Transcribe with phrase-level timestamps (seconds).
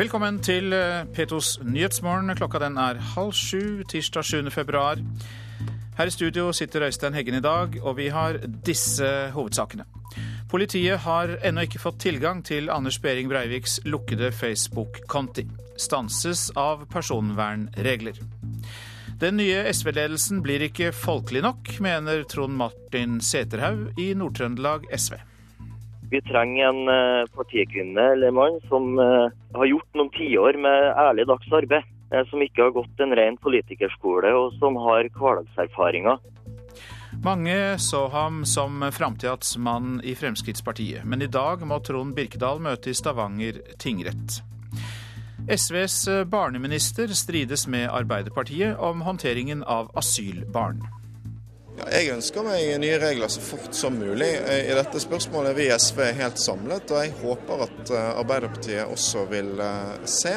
[0.00, 2.32] Velkommen til eh, P2s Nyhetsmorgen.
[2.32, 4.48] Klokka den er halv sju tirsdag 7.
[4.48, 4.96] februar.
[5.98, 9.84] Her i studio sitter Øystein Heggen i dag, og vi har disse hovedsakene.
[10.48, 15.44] Politiet har ennå ikke fått tilgang til Anders Behring Breiviks lukkede Facebook-konti.
[15.76, 18.22] Stanses av personvernregler.
[19.20, 25.20] Den nye SV-ledelsen blir ikke folkelig nok, mener Trond Martin Seterhaug i Nord-Trøndelag SV.
[26.10, 31.28] Vi trenger en eh, partikvinne eller mann som eh, har gjort noen tiår med ærlig
[31.30, 31.86] dags arbeid.
[32.10, 36.18] eh, Som ikke har gått en ren politikerskole, og som har hverdagserfaringer.
[37.22, 42.90] Mange så ham som framtidas mann i Fremskrittspartiet, men i dag må Trond Birkedal møte
[42.90, 44.40] i Stavanger tingrett.
[45.50, 50.82] SVs barneminister strides med Arbeiderpartiet om håndteringen av asylbarn.
[51.80, 54.28] Ja, jeg ønsker meg nye regler så fort som mulig.
[54.36, 58.82] I dette spørsmålet er vi i SV helt samlet, og jeg håper at eh, Arbeiderpartiet
[58.84, 60.34] også vil eh, se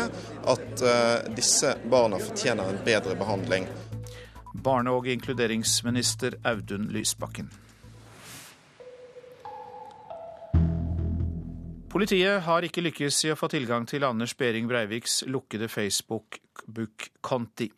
[0.53, 3.67] at eh, disse barna fortjener en bedre behandling.
[4.53, 7.51] Barne- og inkluderingsminister Audun Lysbakken.
[11.91, 17.73] Politiet har ikke lykkes i å få tilgang til Anders Behring Breiviks lukkede Facebook-konti.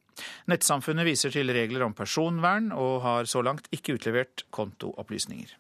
[0.52, 5.55] Nettsamfunnet viser til regler om personvern, og har så langt ikke utlevert kontoopplysninger.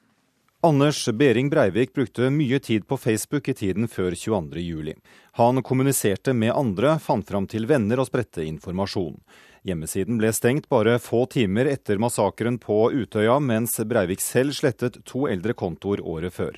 [0.65, 4.95] Anders Behring Breivik brukte mye tid på Facebook i tiden før 22.07.
[5.37, 9.19] Han kommuniserte med andre, fant fram til venner og spredte informasjon.
[9.65, 15.27] Hjemmesiden ble stengt bare få timer etter massakren på Utøya, mens Breivik selv slettet to
[15.29, 16.57] eldre kontoer året før.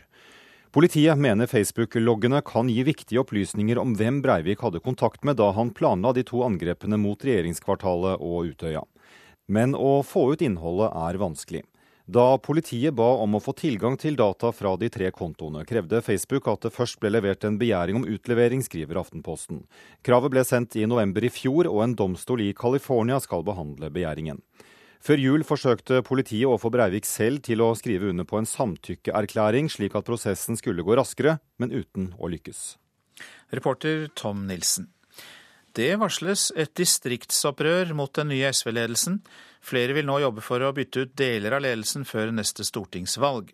[0.77, 5.71] Politiet mener Facebook-loggene kan gi viktige opplysninger om hvem Breivik hadde kontakt med da han
[5.73, 8.83] planla de to angrepene mot regjeringskvartalet og Utøya.
[9.49, 11.63] Men å få ut innholdet er vanskelig.
[12.05, 16.45] Da politiet ba om å få tilgang til data fra de tre kontoene, krevde Facebook
[16.53, 19.65] at det først ble levert en begjæring om utlevering, skriver Aftenposten.
[20.05, 24.45] Kravet ble sendt i november i fjor, og en domstol i California skal behandle begjæringen.
[25.07, 29.69] Før jul forsøkte politiet å få Breivik selv til å skrive under på en samtykkeerklæring,
[29.71, 32.73] slik at prosessen skulle gå raskere, men uten å lykkes.
[33.55, 34.89] Reporter Tom Nilsen.
[35.77, 39.21] Det varsles et distriktsopprør mot den nye SV-ledelsen.
[39.63, 43.53] Flere vil nå jobbe for å bytte ut deler av ledelsen før neste stortingsvalg.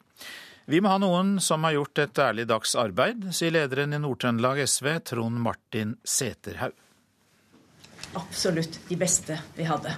[0.65, 4.63] Vi må ha noen som har gjort et ærlig dags arbeid, sier lederen i Nord-Trøndelag
[4.65, 6.73] SV, Trond Martin Seterhaug.
[8.17, 9.93] Absolutt de beste vi hadde.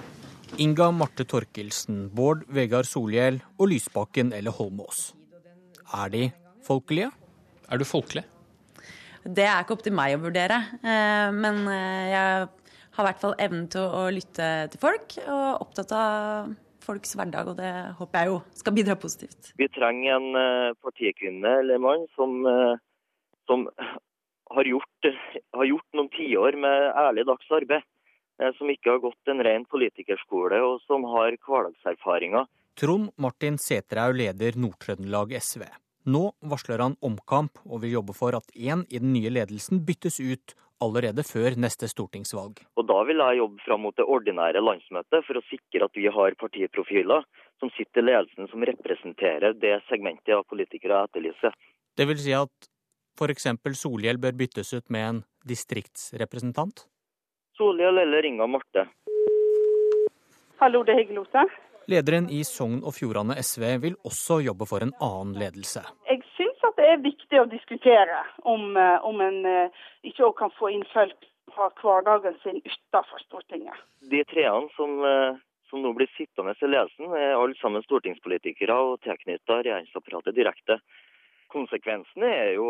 [0.54, 5.10] Inga Marte Torkelsen, Bård Vegard Solhjell og Lysbakken eller Holmås.
[5.92, 6.22] Er de
[6.64, 7.10] folkelige?
[7.68, 8.22] Er du folkelig?
[9.26, 13.24] Det er ikke opp til meg å vurdere, eh, men eh, jeg har i hvert
[13.24, 16.54] fall evnen til å lytte til folk, og opptatt av
[16.86, 19.50] folks hverdag, og det håper jeg jo skal bidra positivt.
[19.58, 22.38] Vi trenger en eh, partikvinne eller mann som,
[23.50, 25.10] som har, gjort,
[25.58, 27.84] har gjort noen tiår med ærlig dags arbeid.
[28.58, 32.44] Som ikke har gått en ren politikerskole, og som har hverdagserfaringer.
[32.76, 35.64] Trond Martin Seterhaug leder Nord-Trøndelag SV.
[36.12, 40.20] Nå varsler han omkamp, og vil jobbe for at én i den nye ledelsen byttes
[40.20, 40.54] ut
[40.84, 42.60] allerede før neste stortingsvalg.
[42.76, 46.06] Og Da vil jeg jobbe fram mot det ordinære landsmøtet for å sikre at vi
[46.12, 47.24] har partiprofiler
[47.60, 51.56] som sitter i ledelsen som representerer det segmentet av politikere jeg etterlyser.
[51.96, 52.68] Det vil si at
[53.16, 53.48] f.eks.
[53.80, 56.84] Solhjell bør byttes ut med en distriktsrepresentant?
[57.56, 58.86] Solhjell eller Inga Marte.
[60.60, 61.46] Hallo, det er Higgelose.
[61.90, 65.84] Lederen i Sogn og Fjordane SV vil også jobbe for en annen ledelse.
[66.10, 68.74] Jeg syns at det er viktig å diskutere om,
[69.06, 69.38] om en
[70.06, 73.84] ikke kan få inn folk fra hverdagen sin utenfor Stortinget.
[74.10, 74.98] De treene som,
[75.70, 80.80] som nå blir sittende i ledelsen, er alle sammen stortingspolitikere og tilknyttet regjeringsapparatet direkte.
[81.56, 82.68] Konsekvensen er jo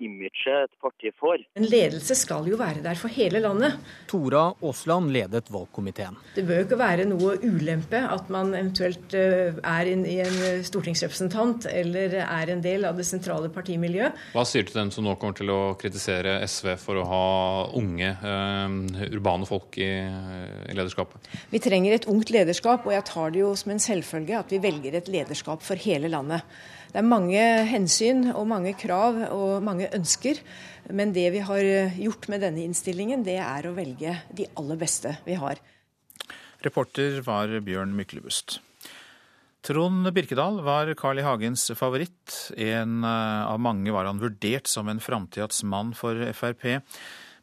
[0.00, 1.42] imaget et parti får.
[1.58, 3.76] En ledelse skal jo være der for hele landet.
[4.08, 6.16] Tora Aasland ledet valgkomiteen.
[6.36, 12.16] Det bør jo ikke være noe ulempe at man eventuelt er en, en stortingsrepresentant eller
[12.22, 14.16] er en del av det sentrale partimiljøet.
[14.32, 17.22] Hva sier du til dem som nå kommer til å kritisere SV for å ha
[17.76, 21.30] unge, uh, urbane folk i, i lederskapet?
[21.52, 24.62] Vi trenger et ungt lederskap, og jeg tar det jo som en selvfølge at vi
[24.62, 26.46] velger et lederskap for hele landet.
[26.90, 30.40] Det er mange hensyn og mange krav og mange ønsker.
[30.90, 35.14] Men det vi har gjort med denne innstillingen, det er å velge de aller beste
[35.22, 35.60] vi har.
[36.64, 38.58] Reporter var Bjørn Myklebust.
[39.62, 41.24] Trond Birkedal var Carl I.
[41.24, 42.50] Hagens favoritt.
[42.56, 46.80] En av mange var han vurdert som en framtidas mann for Frp.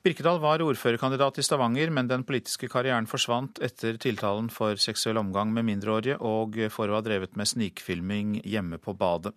[0.07, 5.49] Birkedal var ordførerkandidat i Stavanger, men den politiske karrieren forsvant etter tiltalen for seksuell omgang
[5.51, 9.33] med mindreårige og for å ha drevet med snikfilming hjemme på badet.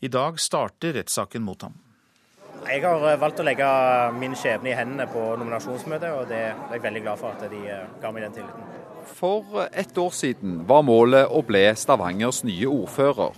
[0.00, 1.74] I dag starter rettssaken mot ham.
[2.64, 3.68] Jeg har valgt å legge
[4.16, 7.60] min skjebne i hendene på nominasjonsmøtet, og det er jeg veldig glad for at de
[8.00, 8.72] ga meg den tilliten.
[9.20, 13.36] For ett år siden var målet å bli Stavangers nye ordfører.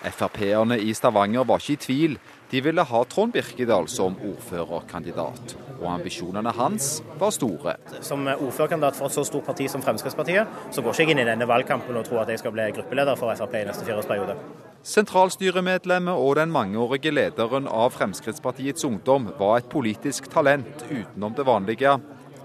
[0.00, 2.14] Frp-erne i Stavanger var ikke i tvil.
[2.50, 5.54] De ville ha Trond Birkedal som ordførerkandidat.
[5.80, 6.88] Og ambisjonene hans
[7.20, 7.76] var store.
[8.02, 11.28] Som ordførerkandidat for et så stort parti som Fremskrittspartiet, så går ikke jeg inn i
[11.28, 14.38] denne valgkampen og tror at jeg skal bli gruppeleder for Frp i neste fireårsperiode.
[14.80, 21.98] Sentralstyremedlemmet og den mangeårige lederen av Fremskrittspartiets Ungdom var et politisk talent utenom det vanlige.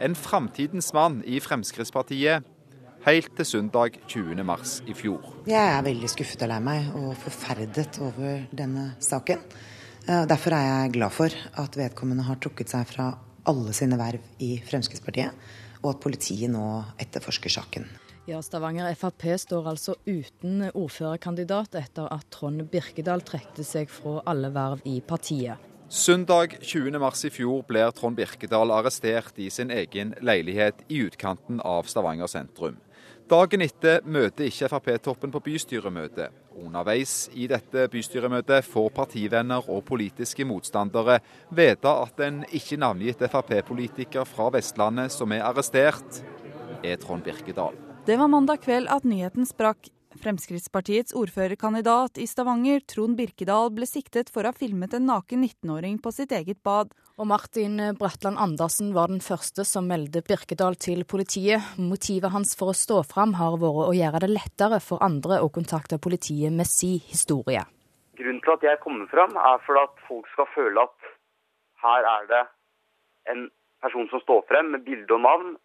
[0.04, 2.44] En framtidens mann i Fremskrittspartiet,
[3.06, 4.42] helt til søndag 20.
[4.44, 5.22] mars i fjor.
[5.46, 9.44] Jeg er veldig skuffet og lei meg og forferdet over denne saken.
[10.06, 13.12] Derfor er jeg glad for at vedkommende har trukket seg fra
[13.46, 15.38] alle sine verv i Fremskrittspartiet,
[15.84, 16.66] og at politiet nå
[17.02, 17.86] etterforsker saken.
[18.25, 24.50] Ja, Stavanger Frp står altså uten ordførerkandidat etter at Trond Birkedal trekte seg fra alle
[24.54, 25.62] verv i partiet.
[25.94, 31.86] Søndag 20.3 i fjor blir Trond Birkedal arrestert i sin egen leilighet i utkanten av
[31.86, 32.81] Stavanger sentrum.
[33.25, 36.30] Dagen etter møter ikke Frp-toppen på bystyremøtet.
[36.62, 41.18] Underveis i dette bystyremøtet får partivenner og politiske motstandere
[41.50, 46.22] vite at en ikke navngitt Frp-politiker fra Vestlandet som er arrestert,
[46.86, 47.74] er Trond Birkedal.
[48.06, 49.89] Det var mandag kveld at nyheten sprakk.
[50.22, 55.98] Fremskrittspartiets ordførerkandidat i Stavanger, Trond Birkedal, ble siktet for å ha filmet en naken 19-åring
[56.04, 56.94] på sitt eget bad.
[57.16, 61.64] Og Martin Bratland Andersen var den første som meldte Birkedal til politiet.
[61.80, 65.52] Motivet hans for å stå fram har vært å gjøre det lettere for andre å
[65.54, 67.64] kontakte politiet med si historie.
[68.16, 71.14] Grunnen til at jeg kommer fram, er for at folk skal føle at
[71.84, 72.44] her er det
[73.32, 73.48] en
[73.84, 75.56] person som står frem med bilde og navn,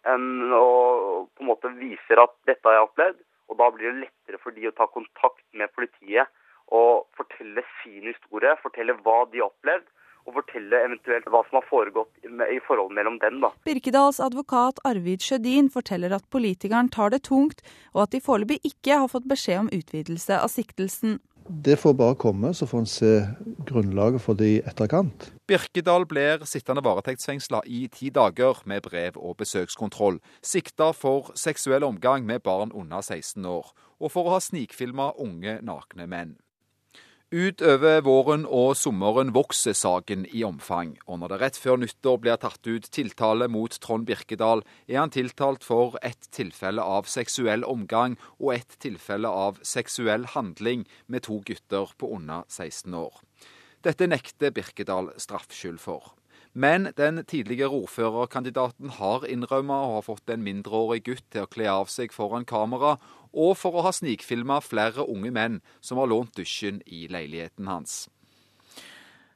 [0.53, 3.21] og på en måte viser at dette har jeg opplevd.
[3.51, 6.31] Og da blir det lettere for de å ta kontakt med politiet
[6.71, 9.89] og fortelle sin historie, fortelle hva de har opplevd.
[10.29, 13.39] Og fortelle eventuelt hva som har foregått i forholdet mellom dem.
[13.41, 13.49] da.
[13.65, 17.63] Birkedals advokat Arvid Sjødin forteller at politikeren tar det tungt,
[17.95, 21.17] og at de foreløpig ikke har fått beskjed om utvidelse av siktelsen.
[21.49, 23.11] Det får bare komme, så får en se
[23.67, 25.31] grunnlaget for det i etterkant.
[25.49, 30.21] Birkedal blir sittende varetektsfengsla i ti dager med brev- og besøkskontroll.
[30.43, 35.59] Sikta for seksuell omgang med barn under 16 år, og for å ha snikfilma unge
[35.65, 36.37] nakne menn.
[37.31, 42.39] Utover våren og sommeren vokser saken i omfang, og når det rett før nyttår blir
[42.41, 48.17] tatt ut tiltale mot Trond Birkedal, er han tiltalt for ett tilfelle av seksuell omgang
[48.35, 53.23] og ett tilfelle av seksuell handling med to gutter på under 16 år.
[53.79, 56.11] Dette nekter Birkedal straffskyld for.
[56.53, 61.69] Men den tidligere ordførerkandidaten har innrømmet å ha fått en mindreårig gutt til å kle
[61.71, 62.97] av seg foran kamera,
[63.31, 68.09] og for å ha snikfilma flere unge menn som har lånt dusjen i leiligheten hans.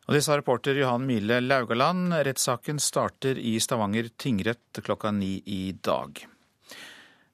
[0.05, 2.13] Og det sa reporter Johan Mile Laugaland.
[2.27, 6.19] Rettssaken starter i Stavanger tingrett klokka ni i dag.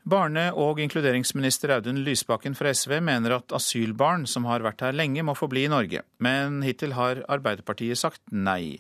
[0.08, 5.22] Barne- og inkluderingsminister Audun Lysbakken fra SV mener at asylbarn som har vært her lenge,
[5.22, 6.02] må få bli i Norge.
[6.18, 8.80] Men hittil har Arbeiderpartiet sagt nei.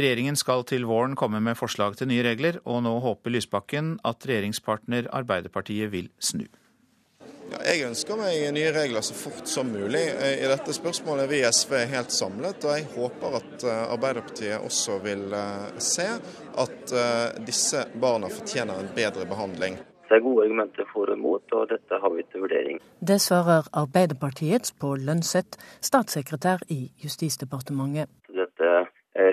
[0.00, 4.24] Regjeringen skal til våren komme med forslag til nye regler, og nå håper Lysbakken at
[4.24, 6.46] regjeringspartner Arbeiderpartiet vil snu.
[7.50, 10.00] Ja, jeg ønsker meg nye regler så fort som mulig.
[10.06, 15.00] I dette spørsmålet er vi i SV helt samlet, og jeg håper at Arbeiderpartiet også
[15.04, 15.26] vil
[15.82, 16.06] se
[16.64, 16.94] at
[17.44, 19.80] disse barna fortjener en bedre behandling.
[20.10, 22.80] Det er gode argumenter for og mot, og dette har vi til vurdering.
[22.98, 28.10] Det svarer Arbeiderpartiets Pål Lønseth, statssekretær i Justisdepartementet.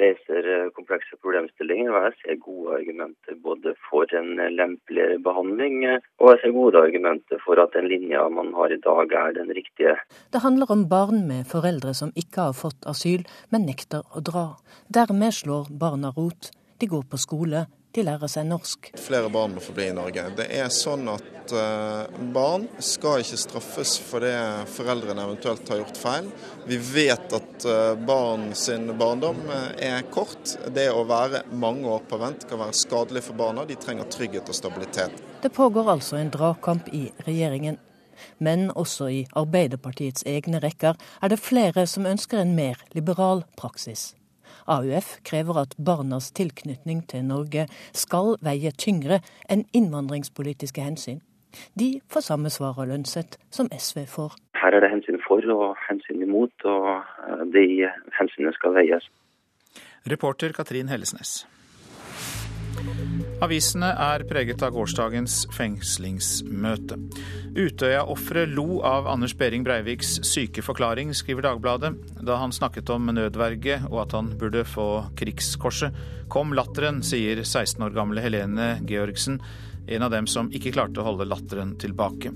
[0.01, 5.79] Reiser komplekse problemstillinger, og jeg ser gode argumenter både for en lempeligere behandling,
[6.19, 9.53] og jeg ser gode argumenter for at den linja man har i dag er den
[9.55, 9.95] riktige.
[10.33, 14.47] Det handler om barn med foreldre som ikke har fått asyl, men nekter å dra.
[14.93, 16.51] Dermed slår barna rot.
[16.77, 17.65] De går på skole,
[17.97, 18.91] de lærer seg norsk.
[19.01, 20.27] Flere barn må få bli i Norge.
[20.37, 24.35] Det er sånn at uh, barn skal ikke straffes for det
[24.73, 26.29] foreldrene eventuelt har gjort feil.
[26.69, 30.57] Vi vet at uh, barn sin barndom er kort.
[30.73, 33.65] Det å være mange år på vent kan være skadelig for barna.
[33.67, 35.17] De trenger trygghet og stabilitet.
[35.41, 37.81] Det pågår altså en dragkamp i regjeringen.
[38.37, 44.16] Men også i Arbeiderpartiets egne rekker er det flere som ønsker en mer liberal praksis.
[44.67, 51.21] AUF krever at barnas tilknytning til Norge skal veie tyngre enn innvandringspolitiske hensyn.
[51.79, 54.35] De får samme svar av Lønseth som SV får.
[54.59, 57.87] Her er det hensyn for og hensyn imot, og de
[58.19, 59.07] hensynene skal veies.
[60.07, 61.45] Reporter Katrin Hellesnes.
[63.37, 66.97] Avisene er preget av gårsdagens fengslingsmøte.
[67.57, 71.93] Utøya-ofre lo av Anders Behring Breiviks syke forklaring, skriver Dagbladet.
[72.25, 74.87] Da han snakket om nødverge og at han burde få
[75.19, 75.95] Krigskorset,
[76.33, 79.37] kom latteren, sier 16 år gamle Helene Georgsen,
[79.87, 82.33] en av dem som ikke klarte å holde latteren tilbake.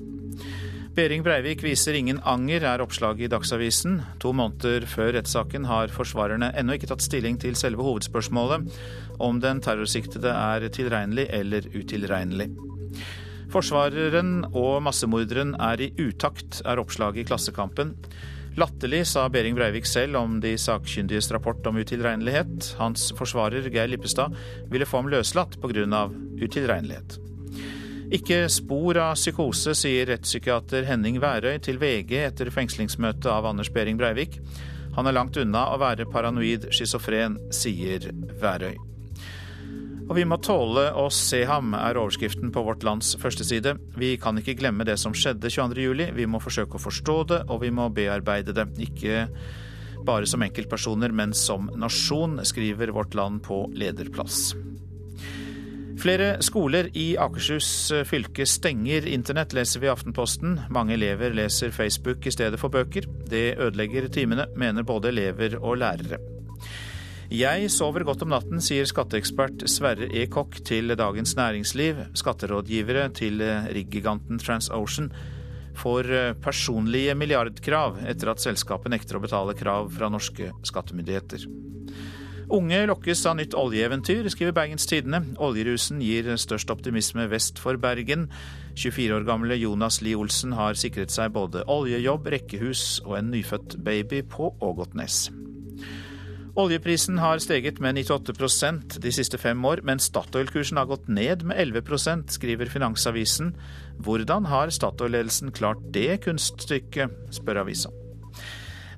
[0.92, 4.02] Behring Breivik viser ingen anger, er oppslaget i Dagsavisen.
[4.20, 8.68] To måneder før rettssaken har forsvarerne ennå ikke tatt stilling til selve hovedspørsmålet,
[9.24, 12.50] om den terrorsiktede er tilregnelig eller utilregnelig.
[13.56, 17.96] Forsvareren og massemorderen er i utakt, er oppslaget i Klassekampen.
[18.60, 22.74] Latterlig, sa Behring Breivik selv om de sakkyndiges rapport om utilregnelighet.
[22.84, 24.36] Hans forsvarer Geir Lippestad
[24.68, 26.10] ville få ham løslatt pga.
[26.36, 27.22] utilregnelighet.
[28.12, 33.96] Ikke spor av psykose, sier rettspsykiater Henning Værøy til VG etter fengslingsmøtet av Anders Behring
[34.00, 34.36] Breivik.
[34.98, 38.10] Han er langt unna å være paranoid schizofren, sier
[38.42, 38.76] Værøy.
[40.10, 43.78] Og vi må tåle å se ham, er overskriften på Vårt Lands førsteside.
[43.96, 46.12] Vi kan ikke glemme det som skjedde 22.07.
[46.18, 48.68] Vi må forsøke å forstå det, og vi må bearbeide det.
[48.90, 49.30] Ikke
[50.04, 54.50] bare som enkeltpersoner, men som nasjon, skriver Vårt Land på lederplass.
[56.02, 57.68] Flere skoler i Akershus
[58.10, 60.56] fylke stenger internett, leser vi i Aftenposten.
[60.74, 63.06] Mange elever leser Facebook i stedet for bøker.
[63.30, 66.18] Det ødelegger timene, mener både elever og lærere.
[67.32, 70.26] Jeg sover godt om natten, sier skatteekspert Sverre E.
[70.26, 72.02] Kokk til Dagens Næringsliv.
[72.18, 73.38] Skatterådgivere til
[73.70, 75.12] riggiganten TransOcean
[75.78, 76.10] får
[76.42, 81.46] personlige milliardkrav etter at selskapet nekter å betale krav fra norske skattemyndigheter.
[82.52, 85.22] Unge lokkes av nytt oljeeventyr, skriver Bergens Tidende.
[85.40, 88.26] Oljerusen gir størst optimisme vest for Bergen.
[88.76, 93.78] 24 år gamle Jonas Lie Olsen har sikret seg både oljejobb, rekkehus og en nyfødt
[93.86, 95.30] baby på Ågotnes.
[96.60, 101.56] Oljeprisen har steget med 98% de siste fem år, men Statoil-kursen har gått ned med
[101.56, 103.56] 11% skriver Finansavisen.
[104.04, 107.96] Hvordan har Statoil-ledelsen klart det kunststykket, spør avisa.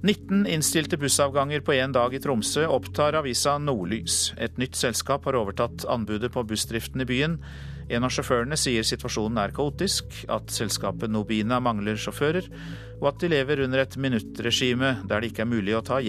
[0.03, 4.33] 19 innstilte bussavganger på én dag i Tromsø opptar avisa Nordlys.
[4.35, 7.37] Et nytt selskap har overtatt anbudet på bussdriften i byen.
[7.87, 12.49] En av sjåførene sier situasjonen er kaotisk, at selskapet Nobina mangler sjåfører,
[12.99, 16.01] og at de lever under et minuttregime der det ikke er mulig å ta,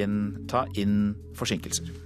[0.50, 0.98] ta inn
[1.38, 2.03] forsinkelser.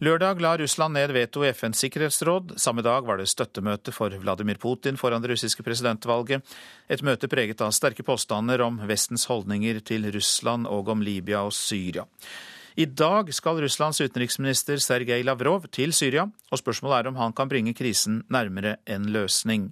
[0.00, 2.54] Lørdag la Russland ned veto i FNs sikkerhetsråd.
[2.56, 6.40] Samme dag var det støttemøte for Vladimir Putin foran det russiske presidentvalget.
[6.88, 11.52] Et møte preget av sterke påstander om Vestens holdninger til Russland og om Libya og
[11.52, 12.06] Syria.
[12.80, 17.52] I dag skal Russlands utenriksminister Sergej Lavrov til Syria, og spørsmålet er om han kan
[17.52, 19.68] bringe krisen nærmere en løsning.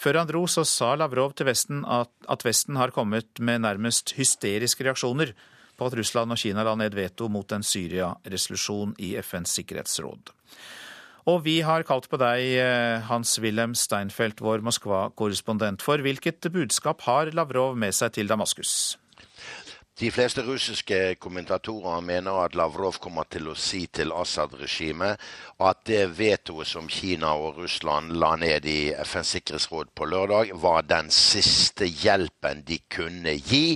[0.00, 4.16] Før han dro, så sa Lavrov til Vesten at, at Vesten har kommet med nærmest
[4.16, 5.36] hysteriske reaksjoner
[5.78, 10.34] på at Russland og Kina la ned veto mot en Syria-resolusjon i FNs sikkerhetsråd.
[11.28, 15.82] Og vi har kalt på deg, eh, Hans-Wilhelm Steinfeld, vår Moskva-korrespondent.
[15.84, 18.96] For hvilket budskap har Lavrov med seg til Damaskus?
[19.98, 25.18] De fleste russiske kommentatorer mener at Lavrov kommer til å si til Assad-regimet
[25.58, 30.86] at det vetoet som Kina og Russland la ned i FNs sikkerhetsråd på lørdag, var
[30.86, 33.74] den siste hjelpen de kunne gi,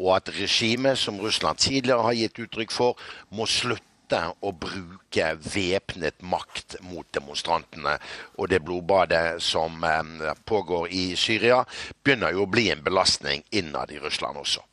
[0.00, 6.20] og at regimet, som Russland tidligere har gitt uttrykk for, må slutte å bruke væpnet
[6.22, 7.96] makt mot demonstrantene.
[8.38, 11.62] Og det blodbadet som eh, pågår i Syria,
[12.04, 14.64] begynner jo å bli en belastning innad i Russland også.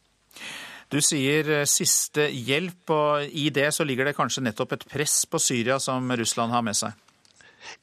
[0.92, 5.24] Du sier eh, siste hjelp, og i det så ligger det kanskje nettopp et press
[5.30, 6.98] på Syria som Russland har med seg?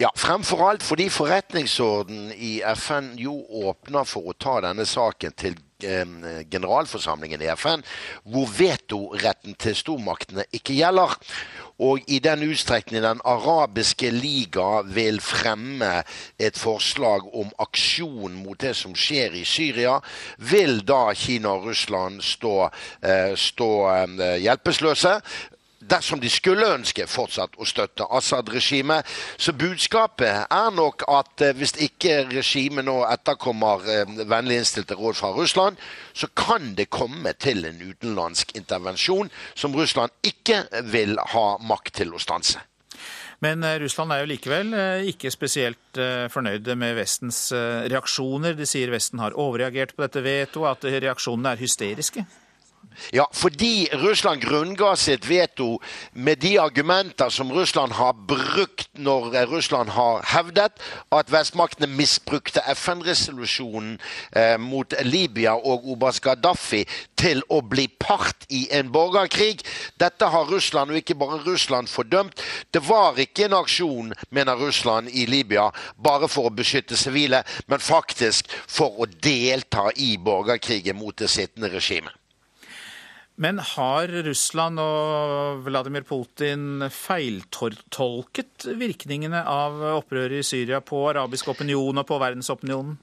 [0.03, 3.39] Ja, fremfor alt fordi forretningsorden i FN jo
[3.71, 7.85] åpner for å ta denne saken til generalforsamlingen i FN,
[8.27, 11.15] hvor vetoretten til stormaktene ikke gjelder.
[11.79, 16.03] Og i den utstrekning Den arabiske liga vil fremme
[16.39, 20.01] et forslag om aksjon mot det som skjer i Syria,
[20.39, 22.71] vil da Kina og Russland stå,
[23.03, 25.21] eh, stå eh, hjelpeløse
[25.89, 29.07] dersom de skulle ønske fortsatt å støtte Assad-regimet.
[29.41, 35.19] Så budskapet er nok at eh, hvis ikke regimet nå etterkommer eh, vennlig innstilte råd
[35.19, 35.79] fra Russland,
[36.13, 42.15] så kan det komme til en utenlandsk intervensjon som Russland ikke vil ha makt til
[42.15, 42.63] å stanse.
[43.45, 44.75] Men eh, Russland er jo likevel
[45.13, 46.03] ikke spesielt
[46.33, 48.59] fornøyde med Vestens reaksjoner.
[48.59, 52.27] De sier Vesten har overreagert på dette vetoet, at reaksjonene er hysteriske.
[53.13, 55.79] Ja, fordi Russland grunnga sitt veto
[56.13, 60.83] med de argumenter som Russland har brukt når Russland har hevdet
[61.15, 63.97] at vestmaktene misbrukte FN-resolusjonen
[64.33, 66.85] eh, mot Libya og Obas Gaddafi
[67.19, 69.65] til å bli part i en borgerkrig.
[70.01, 72.43] Dette har Russland, og ikke bare Russland, fordømt.
[72.71, 77.83] Det var ikke en aksjon, mener Russland, i Libya bare for å beskytte sivile, men
[77.83, 82.15] faktisk for å delta i borgerkrigen mot det sittende regimet.
[83.39, 92.03] Men har Russland og Vladimir Putin feiltolket virkningene av opprøret i Syria på arabisk opinion
[92.03, 92.97] og på verdensopinionen?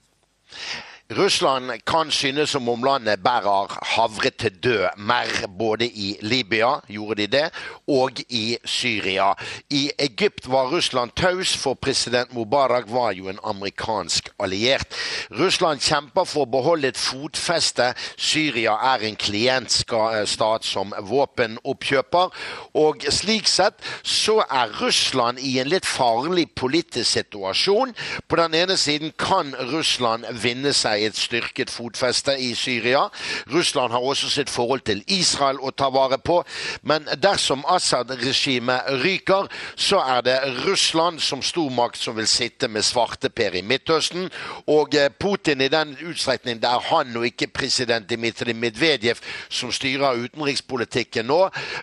[1.12, 7.21] Russland kan synes som om landet bærer havre til død mer, både i Libya, gjorde
[7.21, 7.50] de det,
[7.88, 9.33] og i Syria.
[9.69, 14.88] I Egypt var Russland taus, for president Mubarak var jo en amerikansk alliert.
[15.31, 17.91] Russland kjemper for å beholde et fotfeste.
[18.17, 22.33] Syria er en klientstat som våpenoppkjøper.
[22.81, 27.93] Og slik sett så er Russland i en litt farlig politisk situasjon.
[28.27, 33.09] På den ene siden kan Russland vinne seg seg et styrket fotfeste i Syria.
[33.51, 36.41] Russland har også sitt forhold til Israel å ta vare på.
[36.83, 43.55] Men dersom Assad-regimet ryker, så er det Russland som stormakt som vil sitte med svarteper
[43.59, 44.29] i Midtøsten.
[44.71, 49.71] Og eh, Putin, i den utstrekning det er han og ikke president Dmitrij Medvedev som
[49.73, 51.41] styrer utenrikspolitikken nå,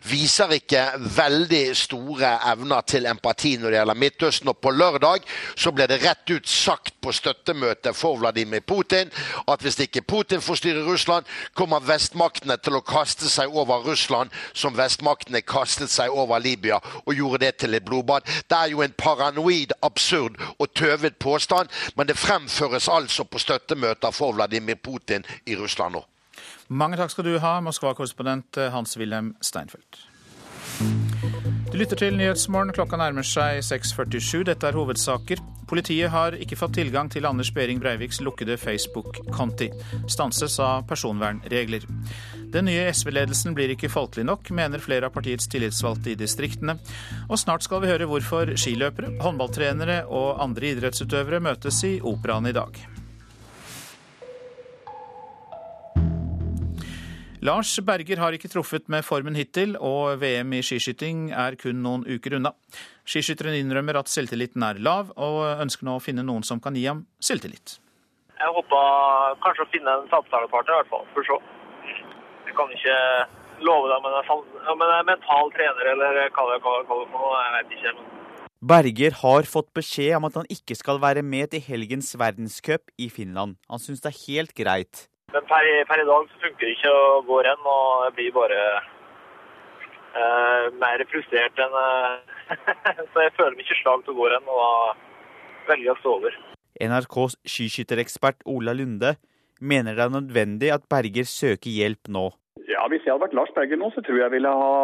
[0.08, 0.84] viser ikke
[1.16, 4.52] veldig store evner til empati når det gjelder Midtøsten.
[4.52, 5.26] Og på lørdag
[5.56, 10.02] så ble det rett ut sagt på støttemøtet for Vladimir Putin Putin at hvis ikke
[10.02, 15.90] Putin får styre Russland, kommer vestmaktene til å kaste seg over Russland som vestmaktene kastet
[15.90, 18.22] seg over Libya og gjorde det til et blodbad.
[18.50, 24.10] Det er jo en paranoid, absurd og tøvet påstand, men det fremføres altså på støttemøter
[24.10, 26.04] for Vladimir Putin i Russland nå.
[26.68, 30.00] Mange takk skal du ha, Moskva-korrespondent Hans-Wilhelm Steinfeld.
[31.72, 32.68] Du lytter til Nyhetsmorgen.
[32.76, 34.42] Klokka nærmer seg 6.47.
[34.44, 35.40] Dette er hovedsaker.
[35.70, 39.70] Politiet har ikke fått tilgang til Anders Behring Breiviks lukkede Facebook-konti.
[40.04, 41.88] Stanses av personvernregler.
[42.52, 46.76] Den nye SV-ledelsen blir ikke folkelig nok, mener flere av partiets tillitsvalgte i distriktene.
[47.30, 52.58] Og snart skal vi høre hvorfor skiløpere, håndballtrenere og andre idrettsutøvere møtes i Operaen i
[52.60, 52.84] dag.
[57.42, 62.04] Lars Berger har ikke truffet med formen hittil, og VM i skiskyting er kun noen
[62.06, 62.52] uker unna.
[63.02, 66.86] Skiskytteren innrømmer at selvtilliten er lav, og ønsker nå å finne noen som kan gi
[66.86, 67.80] ham selvtillit.
[68.38, 71.04] Jeg håper kanskje å finne en samtalepartner, i hvert fall.
[71.16, 71.42] For så.
[72.46, 72.96] Jeg kan ikke
[73.66, 74.32] love deg
[74.70, 78.10] om en mental trener eller hva det er for noe, jeg vet ikke.
[78.62, 83.10] Berger har fått beskjed om at han ikke skal være med til helgens verdenscup i
[83.10, 83.58] Finland.
[83.66, 85.08] Han syns det er helt greit.
[85.32, 88.34] Men per, per, i dag så funker det ikke å gå renn, og jeg blir
[88.36, 88.60] bare
[90.20, 92.56] eh, mer frustrert enn eh,
[93.14, 96.00] Så jeg føler meg ikke slag til å gå renn, og da velger jeg å
[96.02, 96.36] stå over.
[96.82, 99.16] NRKs skiskytterekspert Ola Lunde
[99.62, 102.28] mener det er nødvendig at Berger søker hjelp nå.
[102.68, 104.74] Ja, Hvis jeg hadde vært Lars Berger nå, så tror jeg ville ha,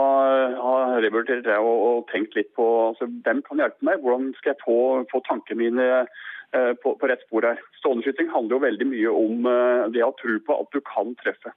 [0.64, 4.00] ha revurdert det og, og, tenkt litt på altså, hvem kan hjelpe meg.
[4.04, 4.78] Hvordan skal jeg få,
[5.12, 5.88] få tankene mine
[6.82, 7.60] på, på rett spor her.
[7.80, 11.52] Ståleskyting handler jo veldig mye om eh, det å tro på at du kan treffe.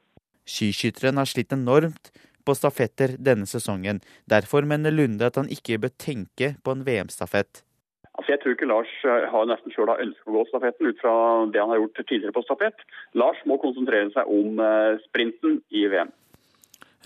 [0.50, 2.12] Skiskytteren har slitt enormt
[2.46, 4.02] på stafetter denne sesongen.
[4.30, 7.64] Derfor mener Lunde at han ikke bør tenke på en VM-stafett.
[8.12, 11.16] Altså, jeg tror ikke Lars eh, har nesten sjøl ønsket å gå stafetten ut fra
[11.54, 12.84] det han har gjort tidligere på stafett.
[13.16, 14.60] Lars må konsentrere seg om
[15.08, 16.12] sprinten i VM.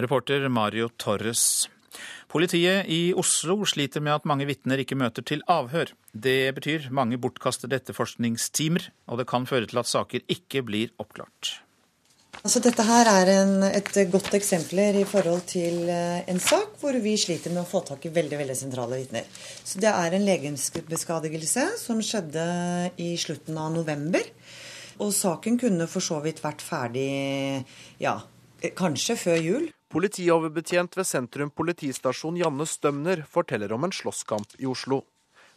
[0.02, 1.70] Reporter Mario Torres.
[2.32, 5.94] Politiet i Oslo sliter med at mange vitner ikke møter til avhør.
[6.12, 11.60] Det betyr mange bortkastede etterforskningstimer, og det kan føre til at saker ikke blir oppklart.
[12.44, 16.98] Altså, dette her er en, et godt eksempler i forhold til eh, en sak hvor
[17.02, 19.30] vi sliter med å få tak i veldig veldig sentrale vitner.
[19.80, 22.46] Det er en legemsbeskadigelse som skjedde
[23.02, 24.28] i slutten av november.
[25.04, 27.10] Og saken kunne for så vidt vært ferdig
[28.04, 28.20] ja,
[28.78, 29.66] kanskje før jul.
[29.94, 35.04] Politioverbetjent ved Sentrum politistasjon Janne Stømner forteller om en slåsskamp i Oslo.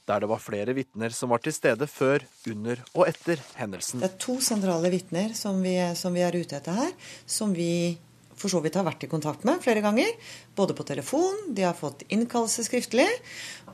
[0.09, 4.01] Der det var flere vitner som var til stede før, under og etter hendelsen.
[4.01, 5.61] Det er to sentrale vitner som,
[5.97, 6.93] som vi, er ute etter her,
[7.27, 7.99] som vi
[8.39, 10.09] for så vidt har vært i kontakt med flere ganger.
[10.57, 13.09] Både på telefon, de har fått innkallelse skriftlig,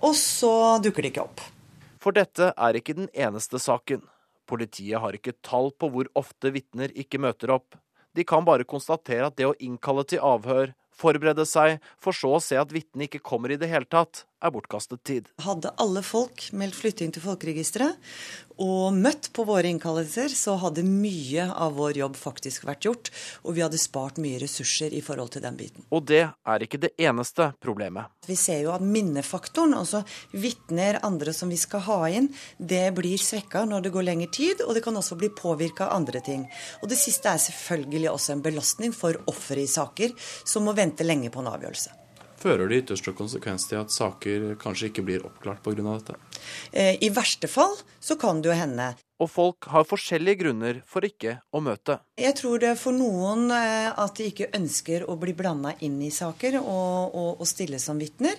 [0.00, 1.44] og så dukker de ikke opp.
[2.02, 4.02] For dette er ikke den eneste saken.
[4.48, 7.76] Politiet har ikke tall på hvor ofte vitner ikke møter opp.
[8.14, 12.42] De kan bare konstatere at det å innkalle til avhør, forberede seg, for så å
[12.42, 15.30] se at vitnet ikke kommer i det hele tatt, er bortkastet tid.
[15.42, 17.98] Hadde alle folk meldt flytting til folkeregisteret
[18.62, 23.10] og møtt på våre innkallelser, så hadde mye av vår jobb faktisk vært gjort,
[23.42, 25.86] og vi hadde spart mye ressurser i forhold til den biten.
[25.90, 28.12] Og det er ikke det eneste problemet.
[28.28, 33.18] Vi ser jo at minnefaktoren, altså vitner, andre som vi skal ha inn, det blir
[33.20, 36.46] svekka når det går lengre tid, og det kan også bli påvirka av andre ting.
[36.82, 41.06] Og det siste er selvfølgelig også en belastning for offeret i saker som må vente
[41.06, 42.03] lenge på en avgjørelse.
[42.44, 45.80] Fører det ytterste konsekvens til at saker kanskje ikke blir oppklart pga.
[45.80, 46.18] dette?
[46.72, 48.90] Eh, I verste fall så kan det jo hende.
[49.22, 51.96] Og folk har forskjellige grunner for ikke å møte.
[52.20, 55.96] Jeg tror det er for noen eh, at de ikke ønsker å bli blanda inn
[56.04, 58.36] i saker og, og, og stille som vitner.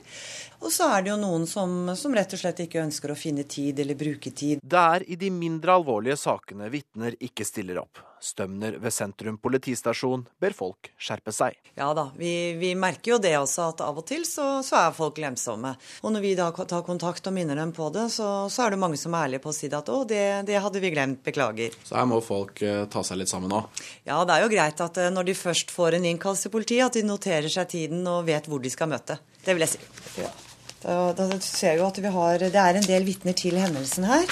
[0.61, 3.47] Og så er det jo noen som, som, rett og slett ikke ønsker å finne
[3.49, 4.61] tid eller bruke tid.
[4.61, 8.03] Det er i de mindre alvorlige sakene vitner ikke stiller opp.
[8.25, 11.57] Stømner ved sentrum politistasjon ber folk skjerpe seg.
[11.77, 14.95] Ja da, vi, vi merker jo det også, at av og til så, så, er
[14.97, 15.75] folk glemsomme.
[16.01, 18.81] Og når vi da tar kontakt og minner dem på det, så, så er det
[18.81, 21.77] mange som er ærlige på å si at å, det, det, hadde vi glemt, beklager.
[21.85, 23.61] Så her må folk eh, ta seg litt sammen nå?
[24.07, 26.87] Ja, det er jo greit at uh, når de først får en innkallelse til politiet,
[26.87, 29.19] at de noterer seg tiden og vet hvor de skal møte.
[29.45, 29.85] Det vil jeg si.
[30.23, 30.33] Ja.
[30.81, 34.05] Da, da ser jeg jo at vi har, Det er en del vitner til hendelsen
[34.09, 34.29] her.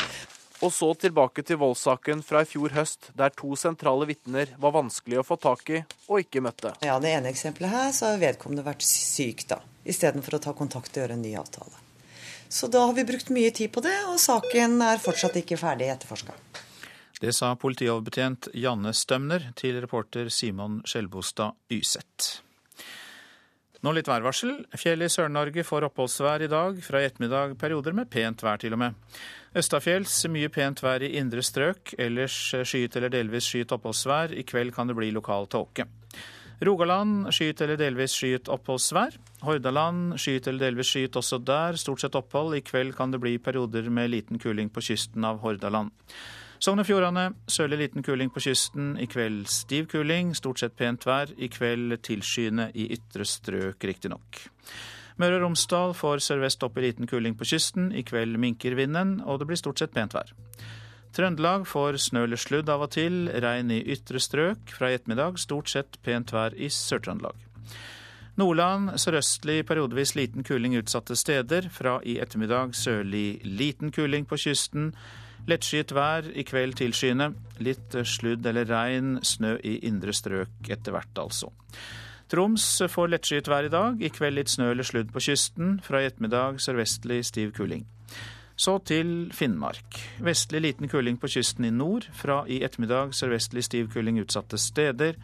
[0.64, 5.20] Og så tilbake til voldssaken fra i fjor høst, der to sentrale vitner var vanskelig
[5.20, 6.72] å få tak i og ikke møtte.
[6.86, 9.60] Ja, Det ene eksempelet her, så har vedkommende vært syk, da.
[9.84, 11.76] Istedenfor å ta kontakt og gjøre en ny avtale.
[12.48, 15.90] Så da har vi brukt mye tid på det, og saken er fortsatt ikke ferdig
[15.92, 16.38] etterforska.
[17.20, 22.40] Det sa politioverbetjent Janne Stømner til reporter Simon Skjelbostad Yseth.
[23.84, 24.62] Nå litt værvarsel.
[24.80, 26.78] Fjell i Sør-Norge får oppholdsvær i dag.
[26.86, 28.96] Fra i ettermiddag perioder med pent vær, til og med.
[29.60, 31.92] Østafjells mye pent vær i indre strøk.
[32.00, 34.32] Ellers skyet eller delvis skyet oppholdsvær.
[34.40, 35.84] I kveld kan det bli lokal tåke.
[36.64, 39.18] Rogaland skyet eller delvis skyet oppholdsvær.
[39.44, 41.76] Hordaland skyet eller delvis skyet også der.
[41.76, 42.56] Stort sett opphold.
[42.56, 45.92] I kveld kan det bli perioder med liten kuling på kysten av Hordaland.
[46.64, 48.94] Sogn og Fjordane sørlig liten kuling på kysten.
[48.96, 51.34] I kveld stiv kuling, stort sett pent vær.
[51.36, 54.46] I kveld tilskyende i ytre strøk, riktignok.
[55.20, 57.90] Møre og Romsdal får sørvest opp i liten kuling på kysten.
[57.92, 60.32] I kveld minker vinden, og det blir stort sett pent vær.
[61.12, 64.64] Trøndelag får snø eller sludd av og til, regn i ytre strøk.
[64.78, 67.44] Fra i ettermiddag stort sett pent vær i Sør-Trøndelag.
[68.40, 71.68] Nordland sørøstlig periodevis liten kuling utsatte steder.
[71.76, 74.94] Fra i ettermiddag sørlig liten kuling på kysten.
[75.50, 77.34] Lettskyet vær, i kveld tilskyende.
[77.64, 81.52] Litt sludd eller regn, snø i indre strøk etter hvert, altså.
[82.32, 84.00] Troms får lettskyet vær i dag.
[84.02, 85.76] I kveld litt snø eller sludd på kysten.
[85.84, 87.84] Fra i ettermiddag sørvestlig stiv kuling.
[88.56, 90.00] Så til Finnmark.
[90.24, 92.08] Vestlig liten kuling på kysten i nord.
[92.16, 95.20] Fra i ettermiddag sørvestlig stiv kuling utsatte steder.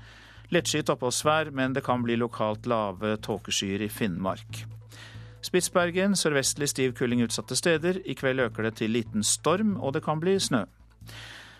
[0.52, 4.66] Lettskyet oppholdsvær, men det kan bli lokalt lave tåkeskyer i Finnmark.
[5.42, 8.02] Spitsbergen sørvestlig stiv kuling utsatte steder.
[8.06, 10.66] I kveld øker det til liten storm, og det kan bli snø.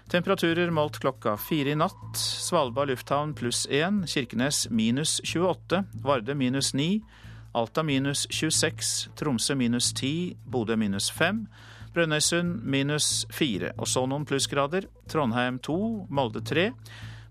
[0.10, 2.18] Temperaturer målt klokka fire i natt.
[2.18, 4.02] Svalbard lufthavn pluss én.
[4.10, 5.84] Kirkenes minus 28.
[6.02, 7.04] Varde minus 9.
[7.54, 9.10] Alta minus 26.
[9.16, 10.36] Tromsø minus 10.
[10.50, 11.46] Bodø minus 5.
[11.94, 13.76] Brønnøysund minus 4.
[13.78, 14.90] Og så noen plussgrader.
[15.10, 15.78] Trondheim 2.
[16.10, 16.72] Molde 3.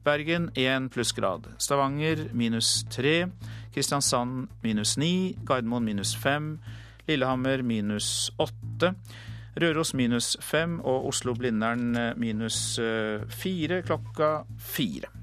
[0.06, 1.50] Bergen 1 plussgrad.
[1.58, 3.26] Stavanger minus 3.
[3.74, 6.59] Kristiansand minus 9, Gardermoen minus 5,
[7.09, 8.94] Lillehammer minus 8,
[9.59, 15.18] Røros minus 5 og Oslo-Blindern eh, minus 4 eh, klokka 4.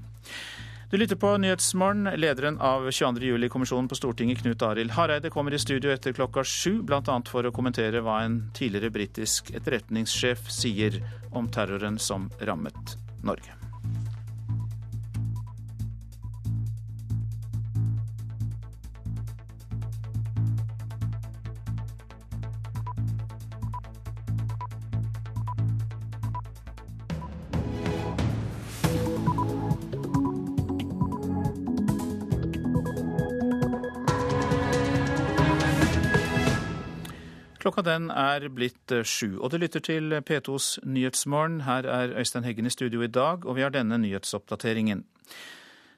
[0.90, 2.04] Du lytter på Nyhetsmorgen.
[2.14, 3.24] Lederen av 22.
[3.26, 7.18] juli-kommisjonen på Stortinget, Knut Arild Hareide, kommer i studio etter klokka sju, bl.a.
[7.26, 11.02] for å kommentere hva en tidligere britisk etterretningssjef sier
[11.34, 13.65] om terroren som rammet Norge.
[37.66, 41.64] Klokka den er blitt eh, sju, og du lytter til P2s Nyhetsmorgen.
[41.66, 45.02] Her er Øystein Heggen i studio i dag, og vi har denne nyhetsoppdateringen.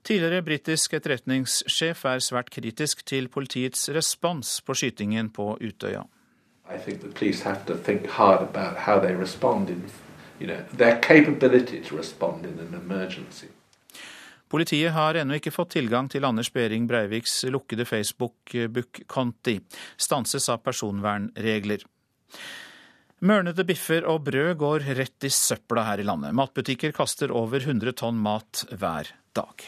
[0.00, 6.06] Tidligere britisk etterretningssjef er svært kritisk til politiets respons på skytingen på Utøya.
[6.72, 9.84] I think the police have to think hard about how they respond in,
[10.40, 13.52] you know, their capability to respond emergency.
[14.48, 19.58] Politiet har ennå ikke fått tilgang til Anders Behring Breiviks lukkede Facebook-konti.
[20.00, 21.84] Stanses av personvernregler.
[23.28, 26.36] Mørnede biffer og brød går rett i søpla her i landet.
[26.38, 29.64] Matbutikker kaster over 100 tonn mat hver dag.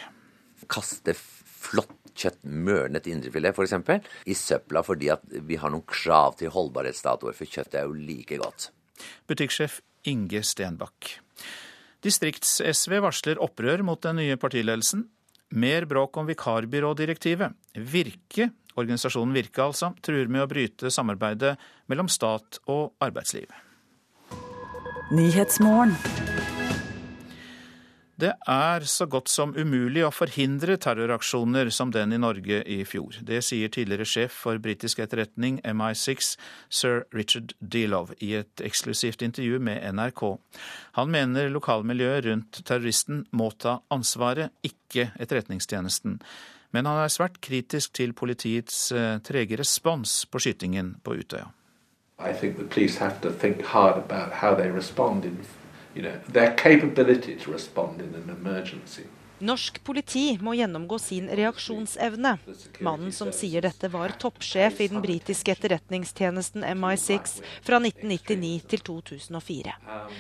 [0.71, 6.53] Kaste flott kjøtt, mørnet indrefilet f.eks., i søpla fordi at vi har noen krav til
[6.55, 8.71] holdbarhetsdatoer, for kjøttet er jo like godt.
[9.29, 11.17] Butikksjef Inge Stenbakk.
[12.05, 15.05] Distrikts-SV varsler opprør mot den nye partiledelsen.
[15.51, 17.57] Mer bråk om vikarbyrådirektivet.
[17.75, 21.57] Virke, organisasjonen Virke altså, truer med å bryte samarbeidet
[21.91, 23.51] mellom stat og arbeidsliv.
[28.21, 33.17] Det er så godt som umulig å forhindre terroraksjoner som den i Norge i fjor.
[33.25, 36.35] Det sier tidligere sjef for britisk etterretning MI6,
[36.69, 40.25] sir Richard Dealove, i et eksklusivt intervju med NRK.
[40.99, 46.19] Han mener lokalmiljøet rundt terroristen må ta ansvaret, ikke Etterretningstjenesten.
[46.77, 51.49] Men han er svært kritisk til politiets eh, trege respons på skytingen på Utøya.
[52.21, 55.39] I think the police have to think hard about how they respond in
[59.41, 62.35] Norsk politi må gjennomgå sin reaksjonsevne.
[62.85, 69.73] Mannen som sier dette, var toppsjef i den britiske etterretningstjenesten MI6 fra 1999 til 2004.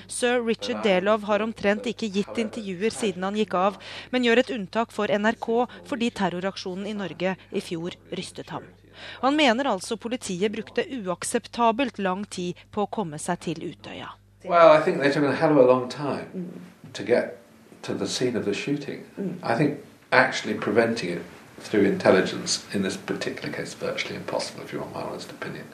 [0.08, 3.76] Sir Richard Delov har omtrent ikke gitt intervjuer siden han gikk av,
[4.08, 5.50] men gjør et unntak for NRK
[5.90, 8.64] fordi terroraksjonen i Norge i fjor rystet ham.
[9.20, 14.14] Han mener altså politiet brukte uakseptabelt lang tid på å komme seg til Utøya.
[14.44, 17.38] Well, I think they took a hell of a long time to get
[17.82, 19.04] to the scene of the shooting.
[19.42, 19.80] I think
[20.12, 21.22] actually preventing it
[21.58, 25.66] through intelligence in this particular case is virtually impossible, if you want my honest opinion.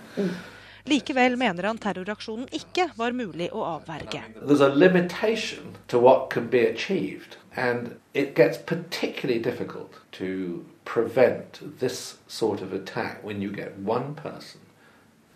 [0.87, 4.21] Likevel mener han terroraksjonen ikke var mulig å avverge.
[4.37, 11.79] There's a limitation to what can be achieved, and it gets particularly difficult to prevent
[11.81, 14.61] this sort of attack when you get one person